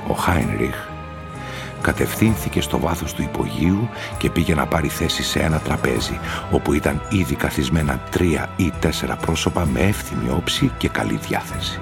Ο 0.09 0.13
Χάινριχ 0.13 0.75
κατευθύνθηκε 1.81 2.61
στο 2.61 2.79
βάθος 2.79 3.15
του 3.15 3.23
υπογείου 3.23 3.89
και 4.19 4.31
πήγε 4.31 4.55
να 4.55 4.67
πάρει 4.67 4.89
θέση 4.89 5.23
σε 5.23 5.39
ένα 5.39 5.59
τραπέζι 5.59 6.19
όπου 6.51 6.73
ήταν 6.73 7.03
ήδη 7.09 7.35
καθισμένα 7.35 8.01
τρία 8.11 8.49
ή 8.57 8.73
τέσσερα 8.81 9.17
πρόσωπα 9.17 9.67
με 9.67 9.81
εύθυμη 9.81 10.31
όψη 10.31 10.73
και 10.79 10.89
καλή 10.89 11.19
διάθεση. 11.29 11.81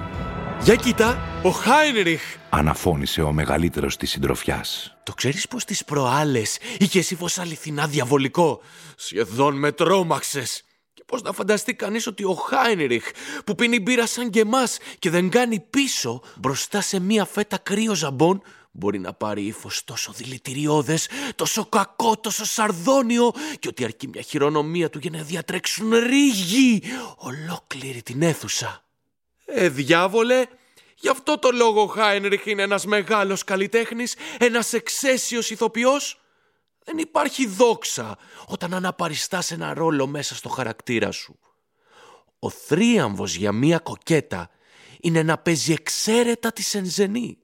«Για 0.63 0.75
κοίτα, 0.75 1.19
ο 1.47 1.51
Χάινριχ!» 1.51 2.23
αναφώνησε 2.51 3.23
ο 3.23 3.33
μεγαλύτερος 3.33 3.97
της 3.97 4.11
συντροφιάς. 4.11 4.97
«Το 5.03 5.13
ξέρεις 5.13 5.49
πως 5.49 5.65
τις 5.65 5.85
προάλλες 5.85 6.59
είχες 6.79 7.11
ύφος 7.11 7.39
αληθινά 7.39 7.87
διαβολικό; 7.87 8.61
Σχεδόν 8.97 9.59
με 9.59 9.73
τρόμαξες. 9.73 10.65
Και 10.95 11.03
Πώς 11.07 11.23
να 11.23 11.33
φανταστεί 11.33 11.75
κανείς 11.75 12.07
ότι 12.07 12.25
ο 12.25 12.33
Χάινριχ 12.35 13.05
που 13.45 13.55
πίνει 13.55 13.81
μπύρα 13.81 14.07
σαν 14.07 14.31
και 14.31 14.41
εμάς 14.41 14.79
και 14.99 15.11
δεν 15.11 15.31
κάνει 15.31 15.61
πίσω 15.61 16.23
μπροστά 16.37 16.81
σε 16.81 17.01
μία 17.01 17.25
φέτα 17.25 17.59
κρύο 17.59 17.95
ζαμπόν 17.95 18.43
μπορεί 18.71 18.99
να 18.99 19.13
πάρει 19.13 19.43
ύφος 19.43 19.85
τόσο 19.85 20.13
δηλητηριώδες, 20.13 21.09
τόσο 21.35 21.67
κακό, 21.67 22.17
τόσο 22.17 22.45
σαρδόνιο 22.45 23.33
και 23.59 23.69
ότι 23.69 23.85
αρκεί 23.85 24.09
μια 24.09 24.23
χειρονομία 24.23 24.91
του 24.91 24.99
για 24.99 25.11
να 25.11 25.23
διατρέξουν 25.23 25.91
ρίγοι 25.91 26.83
ολόκληρη 27.17 28.03
την 28.03 28.23
αίθουσα. 28.23 28.85
Ε, 29.47 29.69
διάβολε, 29.69 30.47
γι' 30.99 31.09
αυτό 31.09 31.39
το 31.39 31.51
λόγο 31.51 31.83
ο 31.83 31.87
Χάινριχ 31.87 32.47
είναι 32.47 32.63
ένας 32.63 32.87
μεγάλος 32.87 33.45
καλλιτέχνης, 33.45 34.15
ένας 34.39 34.73
εξαίσιος 34.73 35.51
ηθοποιός. 35.51 36.21
Δεν 36.85 36.99
υπάρχει 36.99 37.47
δόξα 37.47 38.19
όταν 38.47 38.75
αναπαριστάς 38.75 39.51
ένα 39.51 39.75
ρόλο 39.75 40.07
μέσα 40.07 40.35
στο 40.35 40.49
χαρακτήρα 40.49 41.11
σου. 41.11 41.39
Ο 42.39 42.51
θρίαμβος 42.51 43.35
για 43.35 43.53
μία 43.53 43.79
κοκέτα 43.79 44.51
είναι 45.01 45.23
να 45.23 45.39
παίζει 45.39 45.73
εξαίρετα 45.73 46.53
τη 46.53 46.63
σενζενή. 46.63 47.39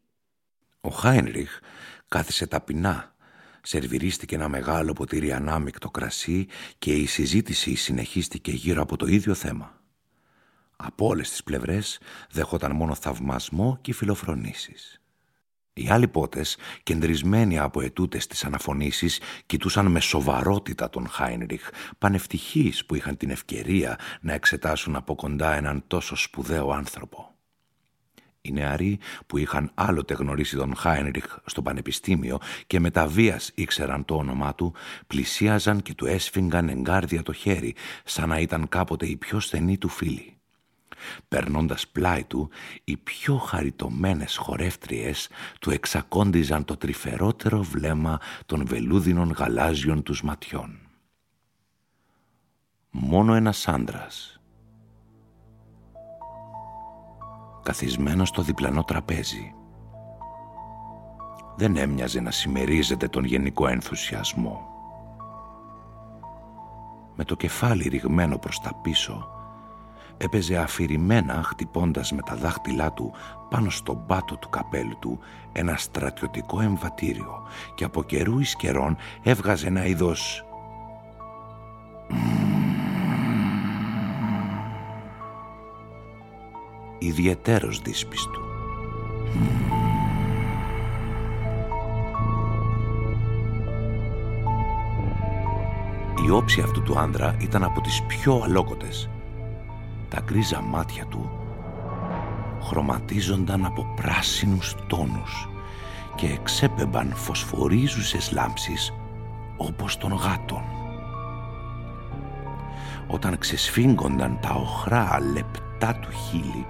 Ο 0.80 0.88
Χάινριχ 0.88 1.58
κάθισε 2.08 2.46
ταπεινά. 2.46 3.14
Σερβιρίστηκε 3.62 4.34
ένα 4.34 4.48
μεγάλο 4.48 4.92
ποτήρι 4.92 5.32
ανάμεικτο 5.32 5.90
κρασί 5.90 6.46
και 6.78 6.92
η 6.92 7.06
συζήτηση 7.06 7.74
συνεχίστηκε 7.74 8.50
γύρω 8.50 8.82
από 8.82 8.96
το 8.96 9.06
ίδιο 9.06 9.34
θέμα. 9.34 9.81
Από 10.84 11.06
όλες 11.06 11.30
τις 11.30 11.42
πλευρές 11.42 12.00
δεχόταν 12.30 12.72
μόνο 12.72 12.94
θαυμασμό 12.94 13.78
και 13.80 13.92
φιλοφρονήσεις. 13.94 15.02
Οι 15.74 15.88
άλλοι 15.88 16.08
πότες, 16.08 16.56
κεντρισμένοι 16.82 17.58
από 17.58 17.80
ετούτες 17.80 18.26
τις 18.26 18.44
αναφωνήσεις, 18.44 19.20
κοιτούσαν 19.46 19.86
με 19.86 20.00
σοβαρότητα 20.00 20.90
τον 20.90 21.08
Χάινριχ, 21.08 21.68
πανευτυχείς 21.98 22.86
που 22.86 22.94
είχαν 22.94 23.16
την 23.16 23.30
ευκαιρία 23.30 23.98
να 24.20 24.32
εξετάσουν 24.32 24.96
από 24.96 25.14
κοντά 25.14 25.54
έναν 25.54 25.84
τόσο 25.86 26.16
σπουδαίο 26.16 26.70
άνθρωπο. 26.70 27.34
Οι 28.40 28.52
νεαροί 28.52 28.98
που 29.26 29.38
είχαν 29.38 29.70
άλλοτε 29.74 30.14
γνωρίσει 30.14 30.56
τον 30.56 30.76
Χάινριχ 30.76 31.38
στο 31.44 31.62
πανεπιστήμιο 31.62 32.38
και 32.66 32.80
με 32.80 32.90
τα 32.90 33.06
βίας 33.06 33.50
ήξεραν 33.54 34.04
το 34.04 34.14
όνομά 34.14 34.54
του, 34.54 34.74
πλησίαζαν 35.06 35.82
και 35.82 35.94
του 35.94 36.06
έσφιγγαν 36.06 36.68
εγκάρδια 36.68 37.22
το 37.22 37.32
χέρι, 37.32 37.74
σαν 38.04 38.28
να 38.28 38.38
ήταν 38.38 38.68
κάποτε 38.68 39.06
οι 39.06 39.16
πιο 39.16 39.40
στενοί 39.40 39.78
του 39.78 39.88
φίλοι. 39.88 40.41
Περνώντας 41.28 41.88
πλάι 41.88 42.24
του, 42.24 42.50
οι 42.84 42.96
πιο 42.96 43.36
χαριτωμένες 43.36 44.36
χορεύτριες 44.36 45.28
του 45.60 45.70
εξακόντιζαν 45.70 46.64
το 46.64 46.76
τρυφερότερο 46.76 47.62
βλέμμα 47.62 48.20
των 48.46 48.66
βελούδινων 48.66 49.30
γαλάζιων 49.30 50.02
τους 50.02 50.22
ματιών. 50.22 50.78
Μόνο 52.90 53.34
ένας 53.34 53.68
άντρας, 53.68 54.40
καθισμένος 57.62 58.28
στο 58.28 58.42
διπλανό 58.42 58.84
τραπέζι. 58.84 59.54
Δεν 61.56 61.76
έμοιαζε 61.76 62.20
να 62.20 62.30
συμμερίζεται 62.30 63.08
τον 63.08 63.24
γενικό 63.24 63.66
ενθουσιασμό. 63.66 64.66
Με 67.14 67.24
το 67.24 67.36
κεφάλι 67.36 67.88
ριγμένο 67.88 68.38
προς 68.38 68.60
τα 68.60 68.74
πίσω, 68.82 69.28
έπαιζε 70.22 70.56
αφηρημένα 70.56 71.42
χτυπώντας 71.42 72.12
με 72.12 72.22
τα 72.22 72.34
δάχτυλά 72.34 72.92
του 72.92 73.12
πάνω 73.50 73.70
στον 73.70 74.06
πάτο 74.06 74.36
του 74.36 74.48
καπέλου 74.48 74.96
του 74.98 75.18
ένα 75.52 75.76
στρατιωτικό 75.76 76.60
εμβατήριο 76.60 77.42
και 77.74 77.84
από 77.84 78.02
καιρού 78.02 78.38
εις 78.38 78.56
καιρών 78.56 78.96
έβγαζε 79.22 79.66
ένα 79.66 79.86
είδος 79.86 80.44
ιδιαιτέρως 86.98 87.80
δύσπιστου. 87.80 88.40
Η 96.26 96.30
όψη 96.30 96.60
αυτού 96.60 96.82
του 96.82 96.98
άντρα 96.98 97.36
ήταν 97.40 97.64
από 97.64 97.80
τις 97.80 98.02
πιο 98.02 98.40
αλόκοτες. 98.44 99.11
Τα 100.12 100.20
γκρίζα 100.24 100.60
μάτια 100.60 101.06
του 101.06 101.30
χρωματίζονταν 102.62 103.64
από 103.64 103.92
πράσινους 103.96 104.74
τόνους 104.86 105.48
και 106.14 106.26
εξέπεμπαν 106.26 107.12
φωσφορίζουσες 107.14 108.32
λάμψεις 108.32 108.92
όπως 109.56 109.96
των 109.98 110.12
γάτων. 110.12 110.62
Όταν 113.06 113.38
ξεσφίγγονταν 113.38 114.38
τα 114.40 114.50
οχρά 114.50 115.18
λεπτά 115.32 115.94
του 115.94 116.10
χείλη 116.10 116.66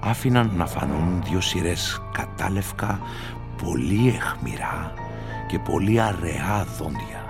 άφηναν 0.00 0.52
να 0.56 0.66
φανούν 0.66 1.22
δύο 1.22 1.40
σειρές 1.40 2.02
κατάλευκα 2.12 3.00
πολύ 3.62 4.08
εχμηρά 4.08 4.92
και 5.48 5.58
πολύ 5.58 6.00
αραιά 6.00 6.66
δόντια 6.78 7.24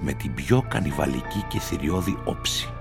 με 0.00 0.12
την 0.12 0.34
πιο 0.34 0.64
κανιβαλική 0.68 1.44
και 1.48 1.58
θηριώδη 1.58 2.18
όψη. 2.24 2.72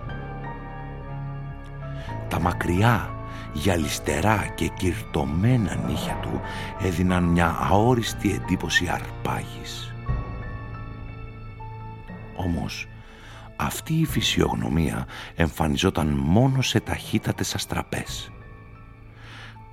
Τα 2.39 2.45
μακριά, 2.45 3.13
γυαλιστερά 3.54 4.52
και 4.56 4.67
κυρτωμένα 4.67 5.75
νύχια 5.75 6.19
του 6.21 6.41
έδιναν 6.80 7.23
μια 7.23 7.58
αόριστη 7.60 8.32
εντύπωση 8.34 8.88
αρπάγης. 8.88 9.93
Όμως, 12.36 12.88
αυτή 13.56 13.93
η 13.93 14.06
φυσιογνωμία 14.06 15.08
εμφανιζόταν 15.36 16.08
μόνο 16.08 16.62
σε 16.62 16.80
ταχύτατες 16.80 17.56
αστραπές. 17.56 18.32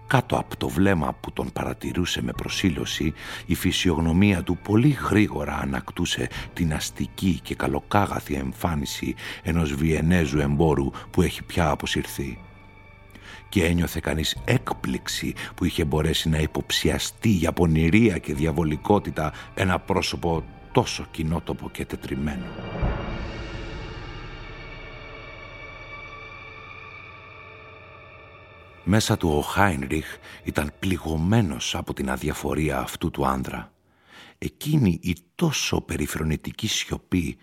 Κάτω 0.07 0.37
από 0.37 0.57
το 0.57 0.69
βλέμμα 0.69 1.13
που 1.21 1.33
τον 1.33 1.53
παρατηρούσε 1.53 2.23
με 2.23 2.33
προσήλωση, 2.33 3.13
η 3.47 3.55
φυσιογνωμία 3.55 4.43
του 4.43 4.57
πολύ 4.57 4.89
γρήγορα 4.89 5.59
ανακτούσε 5.63 6.29
την 6.53 6.75
αστική 6.75 7.41
και 7.43 7.55
καλοκάγαθη 7.55 8.35
εμφάνιση 8.35 9.15
ενός 9.43 9.75
βιενέζου 9.75 10.39
εμπόρου 10.39 10.91
που 11.11 11.23
έχει 11.23 11.43
πια 11.43 11.71
αποσυρθεί. 11.71 12.39
Και 13.49 13.65
ένιωθε 13.65 14.01
κανείς 14.03 14.37
έκπληξη 14.45 15.35
που 15.55 15.65
είχε 15.65 15.85
μπορέσει 15.85 16.29
να 16.29 16.39
υποψιαστεί 16.39 17.29
για 17.29 17.53
πονηρία 17.53 18.19
και 18.19 18.35
διαβολικότητα 18.35 19.33
ένα 19.55 19.79
πρόσωπο 19.79 20.45
τόσο 20.73 21.07
κοινότοπο 21.11 21.71
και 21.71 21.85
τετριμένο. 21.85 22.45
Μέσα 28.89 29.17
του 29.17 29.29
ο 29.29 29.41
Χάινριχ 29.41 30.07
ήταν 30.45 30.73
πληγωμένος 30.79 31.75
από 31.75 31.95
την 31.95 32.11
αδιαφορία 32.11 32.79
αυτού 32.79 33.11
του 33.11 33.27
άνδρα. 33.27 33.73
Εκείνη 34.39 34.99
η 35.03 35.17
τόσο 35.35 35.81
περιφρονητική 35.81 36.69
σιωπή 36.69 37.37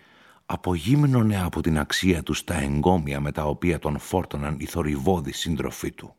απογύμνωνε 0.46 1.42
από 1.42 1.60
την 1.60 1.78
αξία 1.78 2.22
του 2.22 2.32
στα 2.32 2.54
εγκόμια 2.54 3.20
με 3.20 3.32
τα 3.32 3.44
οποία 3.44 3.78
τον 3.78 3.98
φόρτωναν 3.98 4.56
οι 4.58 4.64
θορυβόδοι 4.64 5.32
σύντροφοί 5.32 5.92
του. 5.92 6.14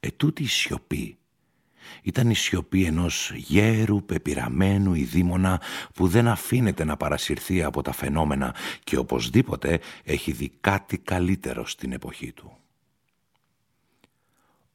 Ετούτη 0.00 0.42
η 0.42 0.46
σιωπή 0.46 1.18
ήταν 2.02 2.30
η 2.30 2.34
σιωπή 2.34 2.84
ενός 2.84 3.32
γέρου 3.34 4.04
πεπειραμένου 4.04 4.94
ειδήμονα 4.94 5.60
που 5.94 6.08
δεν 6.08 6.28
αφήνεται 6.28 6.84
να 6.84 6.96
παρασυρθεί 6.96 7.62
από 7.62 7.82
τα 7.82 7.92
φαινόμενα 7.92 8.54
και 8.84 8.96
οπωσδήποτε 8.96 9.80
έχει 10.04 10.32
δει 10.32 10.52
κάτι 10.60 10.98
καλύτερο 10.98 11.66
στην 11.66 11.92
εποχή 11.92 12.32
του. 12.32 12.56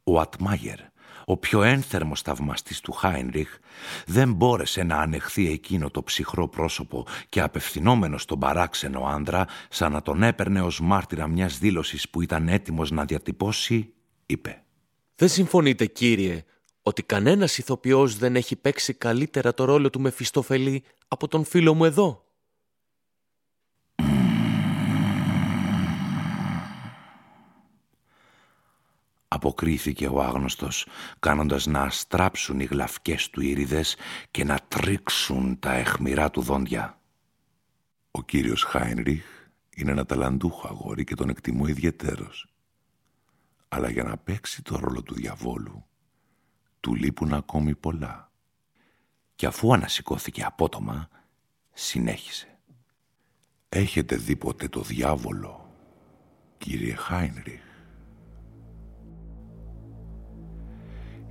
Ο 0.03 0.19
Ατμάγερ, 0.19 0.79
ο 1.25 1.37
πιο 1.37 1.63
ένθερμος 1.63 2.21
θαυμαστής 2.21 2.79
του 2.79 2.91
Χάινριχ, 2.91 3.57
δεν 4.05 4.33
μπόρεσε 4.33 4.83
να 4.83 4.97
ανεχθεί 4.97 5.51
εκείνο 5.51 5.89
το 5.89 6.03
ψυχρό 6.03 6.47
πρόσωπο 6.47 7.05
και 7.29 7.41
απευθυνόμενο 7.41 8.17
στον 8.17 8.39
παράξενο 8.39 9.05
άντρα, 9.05 9.47
σαν 9.69 9.91
να 9.91 10.01
τον 10.01 10.23
έπαιρνε 10.23 10.61
ως 10.61 10.79
μάρτυρα 10.79 11.27
μιας 11.27 11.57
δήλωσης 11.57 12.09
που 12.09 12.21
ήταν 12.21 12.47
έτοιμος 12.47 12.91
να 12.91 13.05
διατυπώσει, 13.05 13.93
είπε. 14.25 14.63
«Δεν 15.15 15.29
συμφωνείτε 15.29 15.85
κύριε 15.85 16.43
ότι 16.81 17.03
κανένας 17.03 17.57
ηθοποιός 17.57 18.17
δεν 18.17 18.35
έχει 18.35 18.55
παίξει 18.55 18.93
καλύτερα 18.93 19.53
το 19.53 19.65
ρόλο 19.65 19.89
του 19.89 19.99
Μεφιστοφελή 19.99 20.83
από 21.07 21.27
τον 21.27 21.43
φίλο 21.43 21.73
μου 21.73 21.85
εδώ» 21.85 22.24
αποκρίθηκε 29.35 30.07
ο 30.07 30.21
άγνωστος, 30.21 30.87
κάνοντας 31.19 31.65
να 31.65 31.81
αστράψουν 31.81 32.59
οι 32.59 32.63
γλαυκές 32.65 33.29
του 33.29 33.41
ήριδες 33.41 33.95
και 34.31 34.43
να 34.43 34.59
τρίξουν 34.67 35.59
τα 35.59 35.73
εχμηρά 35.73 36.29
του 36.31 36.41
δόντια. 36.41 36.99
Ο 38.11 38.23
κύριος 38.23 38.63
Χάινριχ 38.63 39.25
είναι 39.75 39.91
ένα 39.91 40.05
ταλαντούχο 40.05 40.67
αγόρι 40.67 41.03
και 41.03 41.15
τον 41.15 41.29
εκτιμώ 41.29 41.67
ιδιαιτέρως. 41.67 42.47
Αλλά 43.67 43.89
για 43.89 44.03
να 44.03 44.17
παίξει 44.17 44.61
το 44.61 44.77
ρόλο 44.79 45.03
του 45.03 45.13
διαβόλου, 45.13 45.85
του 46.79 46.95
λείπουν 46.95 47.33
ακόμη 47.33 47.75
πολλά. 47.75 48.31
Και 49.35 49.45
αφού 49.45 49.73
ανασηκώθηκε 49.73 50.43
απότομα, 50.43 51.09
συνέχισε. 51.73 52.59
Έχετε 53.69 54.15
δει 54.15 54.35
ποτέ 54.35 54.67
το 54.67 54.81
διάβολο 54.81 55.75
κύριε 56.57 56.95
Χάινριχ; 56.95 57.61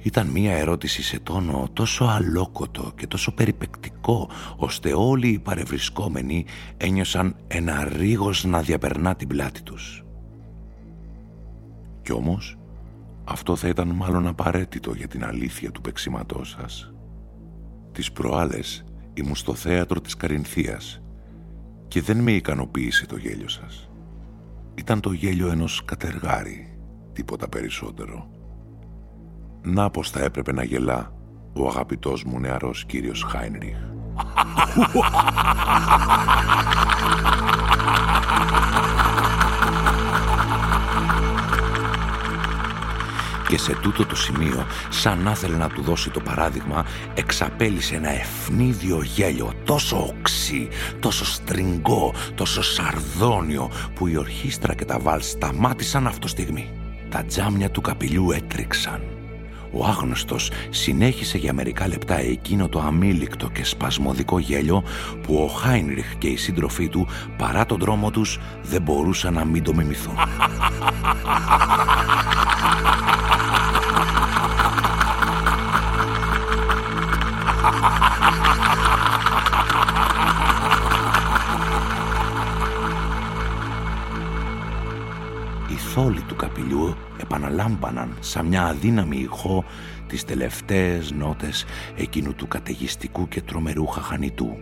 Ήταν 0.04 0.26
μία 0.26 0.52
ερώτηση 0.52 1.02
σε 1.02 1.18
τόνο 1.18 1.68
τόσο 1.72 2.04
αλόκοτο 2.04 2.92
και 2.96 3.06
τόσο 3.06 3.34
περιπεκτικό, 3.34 4.30
ώστε 4.56 4.92
όλοι 4.92 5.28
οι 5.28 5.38
παρευρισκόμενοι 5.38 6.46
ένιωσαν 6.76 7.36
ένα 7.46 7.84
ρίγος 7.84 8.44
να 8.44 8.62
διαπερνά 8.62 9.14
την 9.16 9.28
πλάτη 9.28 9.62
τους. 9.62 10.04
Κι 12.02 12.12
όμως, 12.12 12.58
αυτό 13.24 13.56
θα 13.56 13.68
ήταν 13.68 13.88
μάλλον 13.88 14.26
απαραίτητο 14.26 14.92
για 14.94 15.08
την 15.08 15.24
αλήθεια 15.24 15.70
του 15.70 15.80
παίξηματός 15.80 16.56
σας. 16.60 16.92
Τις 17.92 18.12
προάλλες 18.12 18.84
ήμουν 19.14 19.36
στο 19.36 19.54
θέατρο 19.54 20.00
της 20.00 20.16
Καρινθίας 20.16 21.02
και 21.88 22.02
δεν 22.02 22.18
με 22.18 22.32
ικανοποίησε 22.32 23.06
το 23.06 23.16
γέλιο 23.16 23.48
σας. 23.48 23.88
Ήταν 24.74 25.00
το 25.00 25.12
γέλιο 25.12 25.50
ενός 25.50 25.84
κατεργάρι, 25.84 26.78
τίποτα 27.12 27.48
περισσότερο. 27.48 28.28
Να 29.66 29.90
πως 29.90 30.10
θα 30.10 30.20
έπρεπε 30.24 30.52
να 30.52 30.64
γελά 30.64 31.12
ο 31.52 31.68
αγαπητός 31.68 32.24
μου 32.24 32.40
νεαρός 32.40 32.84
κύριος 32.84 33.26
Χάινριχ. 33.28 33.76
και 43.48 43.58
σε 43.58 43.74
τούτο 43.82 44.06
το 44.06 44.16
σημείο, 44.16 44.66
σαν 44.88 45.28
άθελε 45.28 45.56
να 45.56 45.68
του 45.68 45.82
δώσει 45.82 46.10
το 46.10 46.20
παράδειγμα, 46.20 46.84
εξαπέλυσε 47.14 47.94
ένα 47.94 48.10
ευνίδιο 48.10 49.02
γέλιο 49.02 49.52
τόσο 49.64 50.14
οξύ, 50.18 50.68
τόσο 51.00 51.24
στριγκό, 51.24 52.14
τόσο 52.34 52.62
σαρδόνιο, 52.62 53.70
που 53.94 54.06
η 54.06 54.16
ορχήστρα 54.16 54.74
και 54.74 54.84
τα 54.84 54.98
βάλς 54.98 55.30
σταμάτησαν 55.30 56.06
αυτό 56.06 56.28
στιγμή. 56.28 56.70
Τα 57.08 57.24
τζάμια 57.24 57.70
του 57.70 57.80
καπηλιού 57.80 58.30
έτριξαν. 58.30 59.13
Ο 59.76 59.84
άγνωστος 59.84 60.50
συνέχισε 60.70 61.38
για 61.38 61.52
μερικά 61.52 61.88
λεπτά 61.88 62.18
εκείνο 62.18 62.68
το 62.68 62.80
αμήλικτο 62.80 63.48
και 63.48 63.64
σπασμωδικό 63.64 64.38
γέλιο 64.38 64.82
που 65.22 65.34
ο 65.34 65.46
Χάινριχ 65.46 66.14
και 66.18 66.28
οι 66.28 66.36
σύντροφοί 66.36 66.88
του 66.88 67.06
παρά 67.36 67.66
τον 67.66 67.78
δρόμο 67.78 68.10
τους 68.10 68.38
δεν 68.62 68.82
μπορούσαν 68.82 69.34
να 69.34 69.44
μην 69.44 69.62
το 69.62 69.74
μιμηθούν. 69.74 70.14
Οι 85.94 85.96
θόλοι 85.96 86.22
του 86.22 86.36
καπηλιού 86.36 86.96
επαναλάμπαναν 87.20 88.16
σαν 88.20 88.46
μια 88.46 88.66
αδύναμη 88.66 89.16
ηχό 89.16 89.64
τις 90.06 90.24
τελευταίες 90.24 91.10
νότες 91.10 91.64
εκείνου 91.96 92.34
του 92.34 92.48
καταιγιστικού 92.48 93.28
και 93.28 93.42
τρομερού 93.42 93.86
χαχανιτού 93.86 94.56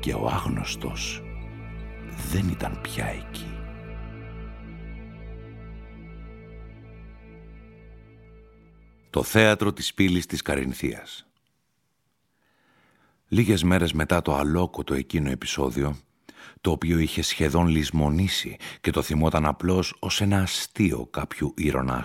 και 0.00 0.12
ο 0.12 0.26
άγνωστος 0.26 1.22
δεν 2.30 2.48
ήταν 2.48 2.80
πια 2.80 3.04
εκεί. 3.06 3.46
Το 9.10 9.22
θέατρο 9.22 9.72
της 9.72 9.94
πύλης 9.94 10.26
της 10.26 10.42
Καρινθίας 10.42 11.26
Λίγες 13.28 13.62
μέρες 13.62 13.92
μετά 13.92 14.22
το 14.22 14.34
αλόκοτο 14.34 14.94
εκείνο 14.94 15.30
επεισόδιο, 15.30 15.96
το 16.60 16.70
οποίο 16.70 16.98
είχε 16.98 17.22
σχεδόν 17.22 17.68
λησμονήσει 17.68 18.56
και 18.80 18.90
το 18.90 19.02
θυμόταν 19.02 19.46
απλώς 19.46 19.96
ως 19.98 20.20
ένα 20.20 20.38
αστείο 20.42 21.06
κάποιου 21.10 21.54
ήρωνα 21.56 22.04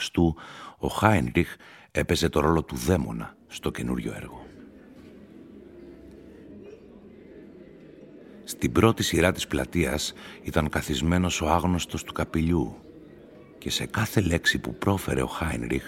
ο 0.77 0.87
Χάινριχ 0.87 1.55
έπαιζε 1.91 2.29
το 2.29 2.39
ρόλο 2.39 2.63
του 2.63 2.75
δαίμονα 2.75 3.35
στο 3.47 3.71
καινούριο 3.71 4.13
έργο. 4.15 4.45
Στην 8.43 8.71
πρώτη 8.71 9.03
σειρά 9.03 9.31
της 9.31 9.47
πλατείας 9.47 10.13
ήταν 10.43 10.69
καθισμένος 10.69 11.41
ο 11.41 11.49
άγνωστος 11.49 12.03
του 12.03 12.13
καπηλιού 12.13 12.75
και 13.65 13.71
σε 13.71 13.85
κάθε 13.85 14.21
λέξη 14.21 14.59
που 14.59 14.75
πρόφερε 14.75 15.21
ο 15.21 15.27
Χάινριχ 15.27 15.83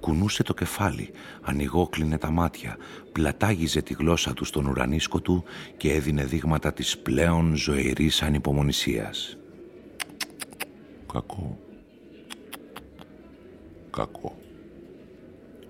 κουνούσε 0.00 0.42
το 0.42 0.54
κεφάλι, 0.54 1.10
ανοιγόκλεινε 1.42 2.18
τα 2.18 2.30
μάτια, 2.30 2.76
πλατάγιζε 3.12 3.82
τη 3.82 3.94
γλώσσα 3.94 4.34
του 4.34 4.44
στον 4.44 4.66
ουρανίσκο 4.66 5.20
του 5.20 5.44
και 5.76 5.92
έδινε 5.92 6.24
δείγματα 6.24 6.72
της 6.72 6.98
πλέον 6.98 7.56
ζωηρής 7.56 8.22
ανυπομονησίας. 8.22 9.36
«Κακό, 11.12 11.58
κακό», 13.90 14.38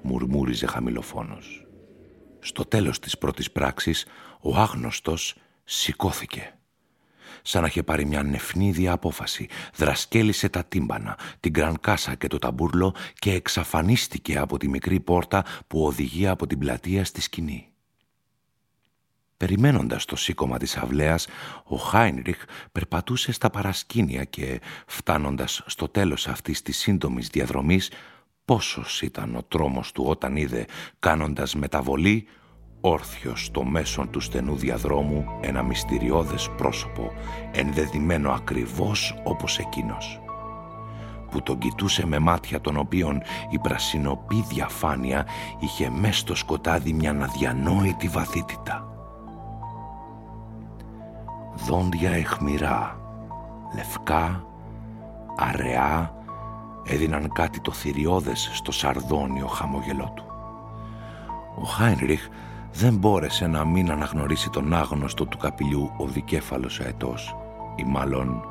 μουρμούριζε 0.03 0.67
χαμηλοφόνος. 0.67 1.67
Στο 2.41 2.65
τέλος 2.65 2.99
της 2.99 3.19
πρώτης 3.19 3.51
πράξης, 3.51 4.07
ο 4.41 4.57
άγνωστος 4.57 5.37
σηκώθηκε 5.65 6.58
σαν 7.43 7.63
να 7.63 7.69
είχε 7.69 7.83
πάρει 7.83 8.05
μια 8.05 8.23
νεφνίδια 8.23 8.93
απόφαση. 8.93 9.49
Δρασκέλισε 9.75 10.49
τα 10.49 10.65
τύμπανα, 10.65 11.19
την 11.41 11.53
κρανκάσα 11.53 12.15
και 12.15 12.27
το 12.27 12.39
ταμπούρλο 12.39 12.95
και 13.15 13.33
εξαφανίστηκε 13.33 14.39
από 14.39 14.59
τη 14.59 14.69
μικρή 14.69 15.01
πόρτα 15.01 15.45
που 15.67 15.85
οδηγεί 15.85 16.27
από 16.27 16.47
την 16.47 16.59
πλατεία 16.59 17.05
στη 17.05 17.21
σκηνή. 17.21 17.69
Περιμένοντας 19.37 20.05
το 20.05 20.17
σήκωμα 20.17 20.59
της 20.59 20.77
αυλαίας, 20.77 21.27
ο 21.65 21.77
Χάινριχ 21.77 22.39
περπατούσε 22.73 23.33
στα 23.33 23.51
παρασκήνια 23.51 24.25
και, 24.25 24.61
φτάνοντας 24.87 25.63
στο 25.67 25.89
τέλος 25.89 26.29
αυτής 26.29 26.63
της 26.63 26.79
σύντομης 26.79 27.29
διαδρομής, 27.29 27.91
πόσος 28.45 29.03
ήταν 29.03 29.37
ο 29.37 29.43
τρόμος 29.43 29.93
του 29.93 30.05
όταν 30.07 30.37
είδε, 30.37 30.65
κάνοντας 30.99 31.55
μεταβολή, 31.55 32.27
όρθιος 32.81 33.45
στο 33.45 33.65
μέσον 33.65 34.11
του 34.11 34.21
στενού 34.21 34.57
διαδρόμου 34.57 35.25
ένα 35.41 35.63
μυστηριώδες 35.63 36.51
πρόσωπο, 36.57 37.13
ενδεδειμένο 37.53 38.31
ακριβώς 38.31 39.21
όπως 39.25 39.59
εκείνος 39.59 40.21
που 41.31 41.43
τον 41.43 41.59
κοιτούσε 41.59 42.07
με 42.07 42.19
μάτια 42.19 42.61
των 42.61 42.77
οποίων 42.77 43.23
η 43.51 43.59
πρασινοπή 43.59 44.45
διαφάνεια 44.49 45.27
είχε 45.59 45.91
μες 45.91 46.19
στο 46.19 46.35
σκοτάδι 46.35 46.93
μια 46.93 47.11
αδιανόητη 47.23 48.09
βαθύτητα. 48.09 48.93
Δόντια 51.67 52.11
εχμηρά, 52.11 53.01
λευκά, 53.75 54.45
αραιά, 55.37 56.15
έδιναν 56.85 57.33
κάτι 57.33 57.61
το 57.61 57.73
θηριώδες 57.73 58.51
στο 58.53 58.73
σαρδόνιο 58.73 59.47
χαμογελό 59.47 60.13
του. 60.15 60.25
Ο 61.61 61.65
Χάινριχ 61.65 62.29
δεν 62.73 62.95
μπόρεσε 62.95 63.47
να 63.47 63.65
μην 63.65 63.91
αναγνωρίσει 63.91 64.51
τον 64.51 64.75
άγνωστο 64.75 65.27
του 65.27 65.39
καπηλιού 65.39 65.91
ο 65.97 66.07
δικέφαλος 66.07 66.81
αετός 66.81 67.37
ή 67.77 67.85
μάλλον 67.85 68.45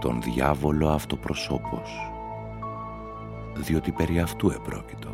τον 0.00 0.22
διάβολο 0.22 0.88
αυτοπροσώπος 0.88 2.12
διότι 3.56 3.92
περί 3.92 4.20
αυτού 4.20 4.50
επρόκειτο. 4.50 5.08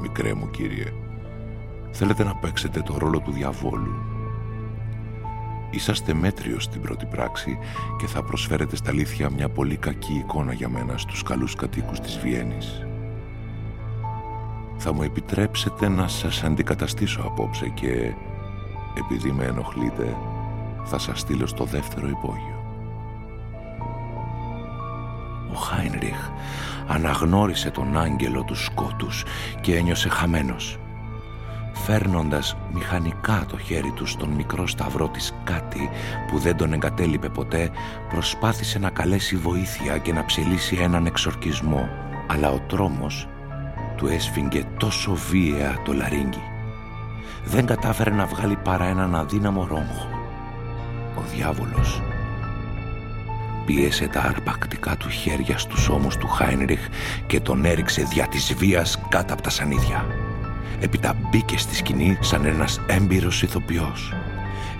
Μικρέ 0.00 0.34
μου 0.34 0.50
κύριε, 0.50 0.92
θέλετε 1.90 2.24
να 2.24 2.34
παίξετε 2.36 2.82
το 2.82 2.98
ρόλο 2.98 3.20
του 3.20 3.30
διαβόλου. 3.30 3.94
Είσαστε 5.70 6.14
μέτριος 6.14 6.64
στην 6.64 6.80
πρώτη 6.80 7.06
πράξη 7.06 7.58
και 7.98 8.06
θα 8.06 8.22
προσφέρετε 8.22 8.76
στα 8.76 8.90
αλήθεια 8.90 9.30
μια 9.30 9.48
πολύ 9.48 9.76
κακή 9.76 10.12
εικόνα 10.12 10.52
για 10.52 10.68
μένα 10.68 10.98
στους 10.98 11.22
καλούς 11.22 11.54
κατοίκους 11.54 12.00
της 12.00 12.18
Βιέννης 12.18 12.87
θα 14.78 14.92
μου 14.92 15.02
επιτρέψετε 15.02 15.88
να 15.88 16.08
σας 16.08 16.44
αντικαταστήσω 16.44 17.20
απόψε 17.20 17.68
και 17.68 18.12
επειδή 18.98 19.32
με 19.32 19.44
ενοχλείτε 19.44 20.16
θα 20.84 20.98
σας 20.98 21.20
στείλω 21.20 21.46
στο 21.46 21.64
δεύτερο 21.64 22.08
υπόγειο. 22.08 22.56
Ο 25.52 25.54
Χάινριχ 25.54 26.30
αναγνώρισε 26.86 27.70
τον 27.70 27.98
άγγελο 27.98 28.42
του 28.42 28.54
σκότους 28.54 29.24
και 29.60 29.76
ένιωσε 29.76 30.08
χαμένος. 30.08 30.78
Φέρνοντας 31.72 32.56
μηχανικά 32.72 33.44
το 33.48 33.58
χέρι 33.58 33.90
του 33.90 34.06
στον 34.06 34.28
μικρό 34.28 34.66
σταυρό 34.66 35.08
της 35.08 35.34
κάτι 35.44 35.90
που 36.30 36.38
δεν 36.38 36.56
τον 36.56 36.72
εγκατέλειπε 36.72 37.28
ποτέ, 37.28 37.70
προσπάθησε 38.08 38.78
να 38.78 38.90
καλέσει 38.90 39.36
βοήθεια 39.36 39.98
και 39.98 40.12
να 40.12 40.24
ψελίσει 40.24 40.76
έναν 40.80 41.06
εξορκισμό. 41.06 41.88
Αλλά 42.26 42.50
ο 42.50 42.60
τρόμος 42.60 43.28
του 43.98 44.06
έσφιγγε 44.06 44.64
τόσο 44.78 45.14
βίαια 45.14 45.82
το 45.84 45.92
λαρίνγκι. 45.92 46.42
Δεν 47.44 47.66
κατάφερε 47.66 48.10
να 48.10 48.26
βγάλει 48.26 48.56
παρά 48.56 48.84
έναν 48.84 49.14
αδύναμο 49.14 49.66
ρόγχο. 49.66 50.08
Ο 51.16 51.22
διάβολος 51.34 52.02
πίεσε 53.66 54.06
τα 54.06 54.20
αρπακτικά 54.20 54.96
του 54.96 55.08
χέρια 55.08 55.58
στους 55.58 55.88
ώμους 55.88 56.16
του 56.16 56.28
Χάινριχ 56.28 56.80
και 57.26 57.40
τον 57.40 57.64
έριξε 57.64 58.02
δια 58.02 58.26
της 58.26 58.54
βίας 58.54 59.00
κάτω 59.08 59.32
από 59.32 59.42
τα 59.42 59.50
σανίδια. 59.50 60.06
Έπειτα 60.80 61.16
μπήκε 61.30 61.58
στη 61.58 61.74
σκηνή 61.74 62.18
σαν 62.20 62.44
ένας 62.44 62.80
έμπειρος 62.86 63.42
ηθοποιός. 63.42 64.12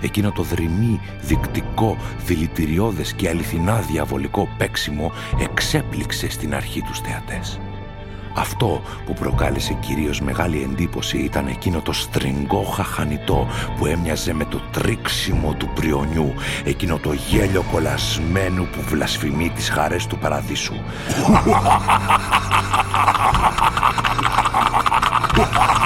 εκείνο 0.01 0.31
το 0.31 0.43
δρυμή, 0.43 0.99
δικτικό, 1.21 1.97
δηλητηριώδες 2.25 3.13
και 3.13 3.29
αληθινά 3.29 3.75
διαβολικό 3.79 4.47
παίξιμο 4.57 5.11
εξέπληξε 5.39 6.29
στην 6.29 6.55
αρχή 6.55 6.81
τους 6.81 6.99
θεατές. 6.99 7.59
Αυτό 8.33 8.81
που 9.05 9.13
προκάλεσε 9.13 9.73
κυρίως 9.73 10.21
μεγάλη 10.21 10.69
εντύπωση 10.71 11.17
ήταν 11.17 11.47
εκείνο 11.47 11.81
το 11.81 11.91
στριγκό 11.91 12.63
χαχανιτό 12.63 13.47
που 13.77 13.85
έμοιαζε 13.85 14.33
με 14.33 14.45
το 14.45 14.61
τρίξιμο 14.71 15.53
του 15.53 15.69
πριονιού, 15.73 16.33
εκείνο 16.63 16.97
το 16.97 17.13
γέλιο 17.13 17.63
κολλασμένου 17.71 18.63
που 18.63 18.81
βλασφημεί 18.81 19.49
τις 19.49 19.69
χαρές 19.69 20.07
του 20.07 20.17
παραδείσου. 20.17 20.73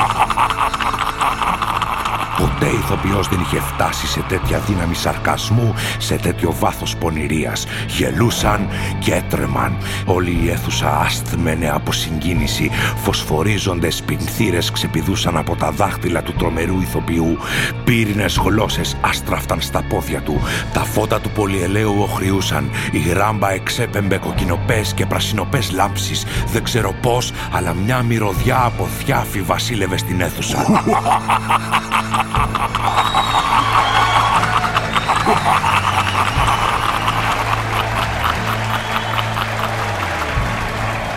Ποτέ 2.88 2.94
ηθοποιός 2.94 3.28
δεν 3.28 3.40
είχε 3.40 3.60
φτάσει 3.60 4.08
σε 4.08 4.24
τέτοια 4.28 4.60
δύναμη 4.60 4.96
σαρκασμού, 4.96 5.74
σε 5.98 6.16
τέτοιο 6.16 6.56
βάθος 6.60 6.96
πονηρίας. 6.96 7.66
Γελούσαν 7.88 8.68
και 9.00 9.14
έτρεμαν. 9.14 9.78
Όλη 10.06 10.40
η 10.44 10.50
αίθουσα 10.50 11.00
άσθμενε 11.00 11.70
από 11.70 11.92
συγκίνηση. 11.92 12.72
Φωσφορίζοντες 12.96 14.04
πινθύρες 14.06 14.72
ξεπηδούσαν 14.72 15.38
από 15.38 15.56
τα 15.56 15.72
δάχτυλα 15.72 16.22
του 16.22 16.34
τρομερού 16.34 16.82
ηθοποιού. 16.82 17.38
Πύρινες 17.84 18.40
γλώσσες 18.44 18.98
άστραφταν 19.02 19.62
στα 19.62 19.84
πόδια 19.90 20.22
του. 20.22 20.42
Τα 20.74 20.80
φώτα 20.80 21.20
του 21.20 21.30
πολυελαίου 21.30 21.96
οχριούσαν. 22.02 22.70
Η 22.92 23.00
γράμπα 23.00 23.52
εξέπεμπε 23.52 24.18
κοκκινοπές 24.18 24.94
και 24.94 25.06
πρασινοπές 25.06 25.72
λάμψεις. 25.72 26.26
Δεν 26.52 26.64
ξέρω 26.64 26.94
πώς, 27.02 27.32
αλλά 27.52 27.74
μια 27.74 28.02
μυρωδιά 28.02 28.62
από 28.64 28.88
θιάφη 28.98 29.42
βασίλευε 29.42 29.98
στην 29.98 30.22
αίθουσα. 30.22 30.66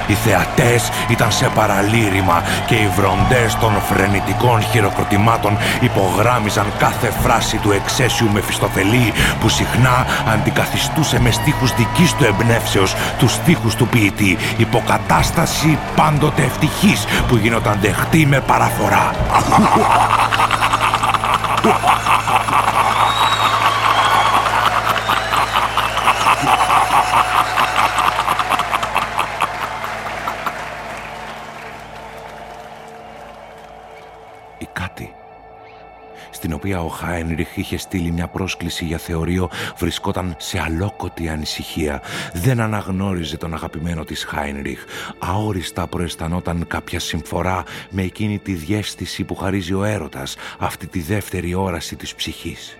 Οι 0.06 0.14
θεατές 0.14 0.90
ήταν 1.08 1.32
σε 1.32 1.48
παραλήρημα 1.54 2.42
και 2.66 2.74
οι 2.74 2.90
βροντές 2.96 3.56
των 3.60 3.72
φρενητικών 3.88 4.62
χειροκροτημάτων 4.62 5.58
υπογράμμιζαν 5.80 6.66
κάθε 6.78 7.12
φράση 7.22 7.56
του 7.56 7.72
εξαίσιου 7.72 8.30
Μεφιστοφελή 8.32 9.12
που 9.40 9.48
συχνά 9.48 10.06
αντικαθιστούσε 10.32 11.20
με 11.20 11.30
στίχους 11.30 11.74
δικής 11.74 12.14
του 12.14 12.24
εμπνεύσεως 12.24 12.94
τους 13.18 13.32
στίχους 13.32 13.74
του 13.74 13.86
ποιητή 13.86 14.38
υποκατάσταση 14.56 15.78
πάντοτε 15.96 16.42
ευτυχής 16.42 17.04
που 17.28 17.36
γινόταν 17.36 17.78
δεχτή 17.80 18.26
με 18.26 18.40
παραφορά. 18.40 19.10
Οποία 36.66 36.82
ο 36.82 36.88
Χάινριχ 36.88 37.56
είχε 37.56 37.76
στείλει 37.76 38.10
μια 38.10 38.28
πρόσκληση 38.28 38.84
για 38.84 38.98
θεωρείο 38.98 39.50
βρισκόταν 39.76 40.36
σε 40.38 40.60
αλόκοτη 40.60 41.28
ανησυχία. 41.28 42.02
Δεν 42.32 42.60
αναγνώριζε 42.60 43.36
τον 43.36 43.54
αγαπημένο 43.54 44.04
της 44.04 44.24
Χάινριχ. 44.24 44.84
Αόριστα 45.18 45.86
προαισθανόταν 45.86 46.66
κάποια 46.66 47.00
συμφορά 47.00 47.64
με 47.90 48.02
εκείνη 48.02 48.38
τη 48.38 48.52
διέστηση 48.52 49.24
που 49.24 49.34
χαρίζει 49.34 49.72
ο 49.72 49.84
έρωτας, 49.84 50.36
αυτή 50.58 50.86
τη 50.86 51.00
δεύτερη 51.00 51.54
όραση 51.54 51.96
της 51.96 52.14
ψυχής. 52.14 52.78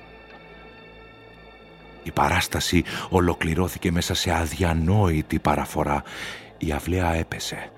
Η 2.03 2.11
παράσταση 2.11 2.85
ολοκληρώθηκε 3.09 3.93
μέσα 3.93 4.15
σε 4.15 4.33
αδιανόητη 4.33 5.39
παραφορά. 5.39 6.03
Η 6.59 6.73
αυλαία 6.73 7.15
έπεσε. 7.15 7.71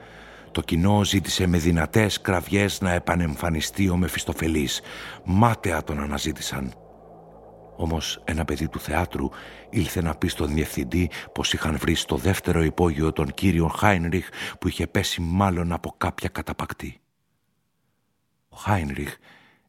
Το 0.58 0.64
κοινό 0.64 1.04
ζήτησε 1.04 1.46
με 1.46 1.58
δυνατές 1.58 2.20
κραυγές 2.20 2.80
να 2.80 2.92
επανεμφανιστεί 2.92 3.88
ο 3.88 3.96
Μεφιστοφελής. 3.96 4.80
Μάταια 5.24 5.84
τον 5.84 6.00
αναζήτησαν. 6.00 6.74
Όμως 7.76 8.22
ένα 8.24 8.44
παιδί 8.44 8.68
του 8.68 8.80
θεάτρου 8.80 9.28
ήλθε 9.70 10.02
να 10.02 10.14
πει 10.14 10.28
στον 10.28 10.54
διευθυντή 10.54 11.10
πως 11.32 11.52
είχαν 11.52 11.78
βρει 11.78 11.94
στο 11.94 12.16
δεύτερο 12.16 12.62
υπόγειο 12.62 13.12
τον 13.12 13.30
κύριο 13.34 13.66
Χάινριχ 13.66 14.28
που 14.60 14.68
είχε 14.68 14.86
πέσει 14.86 15.20
μάλλον 15.20 15.72
από 15.72 15.94
κάποια 15.96 16.28
καταπακτή. 16.28 17.00
Ο 18.48 18.56
Χάινριχ 18.56 19.16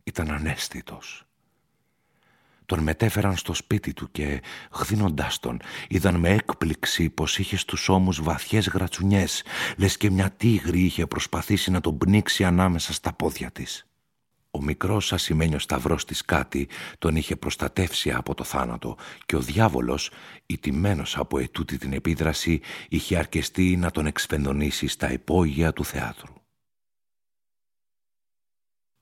ήταν 0.04 0.32
ανέστητος. 0.32 1.29
Τον 2.70 2.80
μετέφεραν 2.80 3.36
στο 3.36 3.54
σπίτι 3.54 3.94
του 3.94 4.12
και, 4.12 4.42
χδίνοντάς 4.72 5.40
τον, 5.40 5.60
είδαν 5.88 6.16
με 6.16 6.30
έκπληξη 6.30 7.10
πως 7.10 7.38
είχε 7.38 7.58
στους 7.58 7.90
ώμους 7.90 8.22
βαθιές 8.22 8.68
γρατσουνιές, 8.68 9.44
λες 9.78 9.98
και 9.98 10.10
μια 10.10 10.32
τίγρη 10.32 10.80
είχε 10.80 11.06
προσπαθήσει 11.06 11.72
να 11.72 11.82
τον 11.82 11.98
πνίξει 11.98 12.44
ανάμεσα 12.44 12.94
στα 12.94 13.14
πόδια 13.14 13.52
της. 13.52 13.88
Ο 14.52 14.62
μικρός 14.62 15.14
ασημένιος 15.14 15.64
σταυρός 15.64 16.06
της 16.06 16.26
κάτι 16.26 16.70
τον 16.98 17.16
είχε 17.16 17.36
προστατεύσει 17.36 18.12
από 18.12 18.34
το 18.36 18.44
θάνατο 18.44 18.98
και 19.26 19.36
ο 19.36 19.42
διάβολος, 19.42 20.12
ιτημένος 20.46 21.18
από 21.18 21.40
ετούτη 21.40 21.78
την 21.78 21.94
επίδραση, 21.94 22.62
είχε 22.90 23.18
αρκεστεί 23.18 23.78
να 23.78 23.92
τον 23.92 24.06
εξφενδονήσει 24.06 24.88
στα 24.88 25.12
υπόγεια 25.12 25.74
του 25.74 25.86
θεάτρου. 25.86 26.34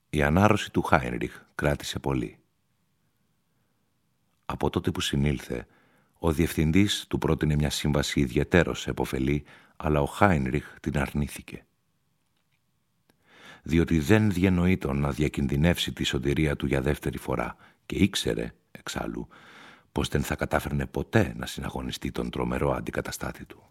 Η 0.10 0.22
ανάρρωση 0.22 0.72
του 0.72 0.82
Χάινριχ 0.82 1.42
κράτησε 1.56 2.00
πολύ. 2.00 2.38
Από 4.50 4.70
τότε 4.70 4.92
που 4.92 5.02
συνήλθε, 5.02 5.68
ο 6.20 6.32
διευθυντής 6.32 7.06
του 7.08 7.18
πρότεινε 7.18 7.56
μια 7.56 7.70
σύμβαση 7.70 8.20
ιδιαιτέρως 8.20 8.88
επωφελή, 8.88 9.44
αλλά 9.78 10.02
ο 10.02 10.06
Χάινριχ 10.06 10.66
την 10.82 10.98
αρνήθηκε. 10.98 11.66
Διότι 13.64 14.00
δεν 14.00 14.32
διανοείτον 14.32 15.00
να 15.00 15.12
διακινδυνεύσει 15.12 15.94
τη 15.94 16.04
σωτηρία 16.04 16.56
του 16.56 16.66
για 16.66 16.82
δεύτερη 16.82 17.18
φορά 17.18 17.56
και 17.86 17.96
ήξερε, 17.96 18.54
εξάλλου, 18.72 19.28
πως 19.92 20.08
δεν 20.08 20.24
θα 20.24 20.36
κατάφερνε 20.36 20.86
ποτέ 20.86 21.34
να 21.38 21.46
συναγωνιστεί 21.46 22.12
τον 22.12 22.30
τρομερό 22.30 22.72
αντικαταστάτη 22.72 23.46
του. 23.46 23.64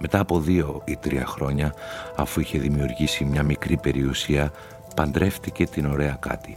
Μετά 0.00 0.20
από 0.20 0.40
δύο 0.40 0.82
ή 0.84 0.96
τρία 0.96 1.26
χρόνια, 1.26 1.74
αφού 2.16 2.40
είχε 2.40 2.58
δημιουργήσει 2.58 3.24
μια 3.24 3.42
μικρή 3.42 3.76
περιουσία, 3.76 4.52
παντρεύτηκε 4.96 5.66
την 5.66 5.86
ωραία 5.86 6.16
κάτι. 6.20 6.56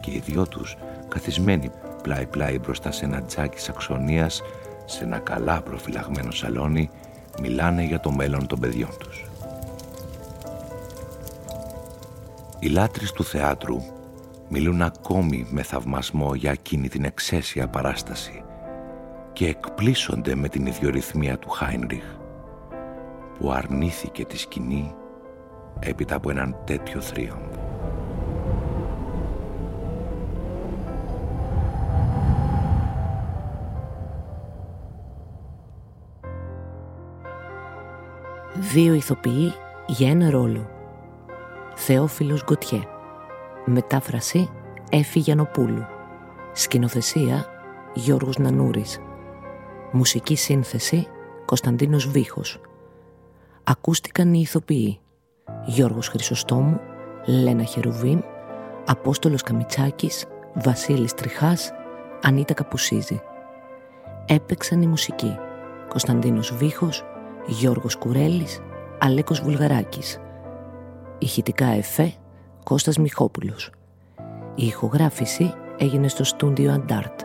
Και 0.00 0.10
οι 0.10 0.22
δυο 0.26 0.46
τους, 0.46 0.76
καθισμένοι 1.08 1.70
πλάι-πλάι 2.02 2.58
μπροστά 2.58 2.92
σε 2.92 3.04
ένα 3.04 3.22
τζάκι 3.22 3.60
σαξονίας, 3.60 4.42
σε 4.84 5.04
ένα 5.04 5.18
καλά 5.18 5.62
προφυλαγμένο 5.62 6.30
σαλόνι, 6.30 6.90
μιλάνε 7.40 7.82
για 7.82 8.00
το 8.00 8.10
μέλλον 8.10 8.46
των 8.46 8.60
παιδιών 8.60 8.96
τους. 8.98 9.24
Οι 12.58 12.68
λάτρεις 12.68 13.12
του 13.12 13.24
θεάτρου 13.24 13.82
μιλούν 14.48 14.82
ακόμη 14.82 15.46
με 15.50 15.62
θαυμασμό 15.62 16.34
για 16.34 16.50
εκείνη 16.50 16.88
την 16.88 17.04
εξαίσια 17.04 17.68
παράσταση 17.68 18.43
και 19.34 19.46
εκπλήσονται 19.46 20.34
με 20.34 20.48
την 20.48 20.66
ιδιορυθμία 20.66 21.38
του 21.38 21.48
Χάινριχ 21.48 22.04
που 23.38 23.52
αρνήθηκε 23.52 24.24
τη 24.24 24.38
σκηνή 24.38 24.94
έπειτα 25.80 26.14
από 26.16 26.30
έναν 26.30 26.56
τέτοιο 26.64 27.00
θρίαμβο. 27.00 27.62
Δύο 38.72 38.94
ηθοποιοί 38.94 39.52
για 39.86 40.10
ένα 40.10 40.30
ρόλο. 40.30 40.68
Θεόφιλος 41.74 42.44
Γκοτιέ. 42.44 42.80
Μετάφραση 43.64 44.48
Έφη 44.90 45.18
Γιανοπούλου. 45.18 45.86
Σκηνοθεσία 46.52 47.46
Γιώργος 47.94 48.38
Νανούρης. 48.38 49.00
Μουσική 49.96 50.34
σύνθεση 50.36 51.06
Κωνσταντίνος 51.44 52.06
Βίχος. 52.08 52.60
Ακούστηκαν 53.64 54.34
οι 54.34 54.40
ηθοποιοί 54.42 54.98
Γιώργος 55.66 56.08
Χρυσοστόμου, 56.08 56.80
Λένα 57.26 57.62
Χερουβίμ, 57.62 58.20
Απόστολος 58.86 59.42
Καμιτσάκης, 59.42 60.26
Βασίλης 60.54 61.14
Τριχάς, 61.14 61.72
Ανίτα 62.22 62.54
Καπουσίζη. 62.54 63.20
Έπαιξαν 64.26 64.82
η 64.82 64.86
μουσική 64.86 65.36
Κωνσταντίνος 65.88 66.54
Βίχος, 66.54 67.04
Γιώργος 67.46 67.96
Κουρέλης, 67.96 68.60
Αλέκος 68.98 69.40
Βουλγαράκης. 69.40 70.20
Ηχητικά 71.18 71.66
εφέ 71.66 72.12
Κώστας 72.64 72.98
Μιχόπουλος. 72.98 73.70
Η 74.54 74.66
ηχογράφηση 74.66 75.54
έγινε 75.78 76.08
στο 76.08 76.24
στούντιο 76.24 76.72
Αντάρτ. 76.72 77.20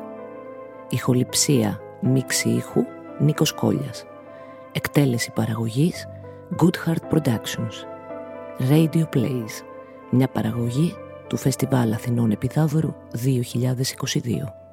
Ηχοληψία 0.90 1.80
Μίξη 2.02 2.50
ήχου 2.50 2.86
Νίκος 3.20 3.54
Κόλιας. 3.54 4.06
Εκτέλεση 4.72 5.32
παραγωγής 5.32 6.08
Good 6.62 6.88
Heart 6.88 7.18
Productions. 7.18 7.74
Radio 8.70 9.04
Plays. 9.16 9.64
Μια 10.12 10.28
παραγωγή 10.28 10.96
του 11.28 11.38
Φεστιβάλ 11.38 11.94
Αθηνών 11.94 12.32
Επιδάβρου 12.32 12.94
2022. 13.12 14.69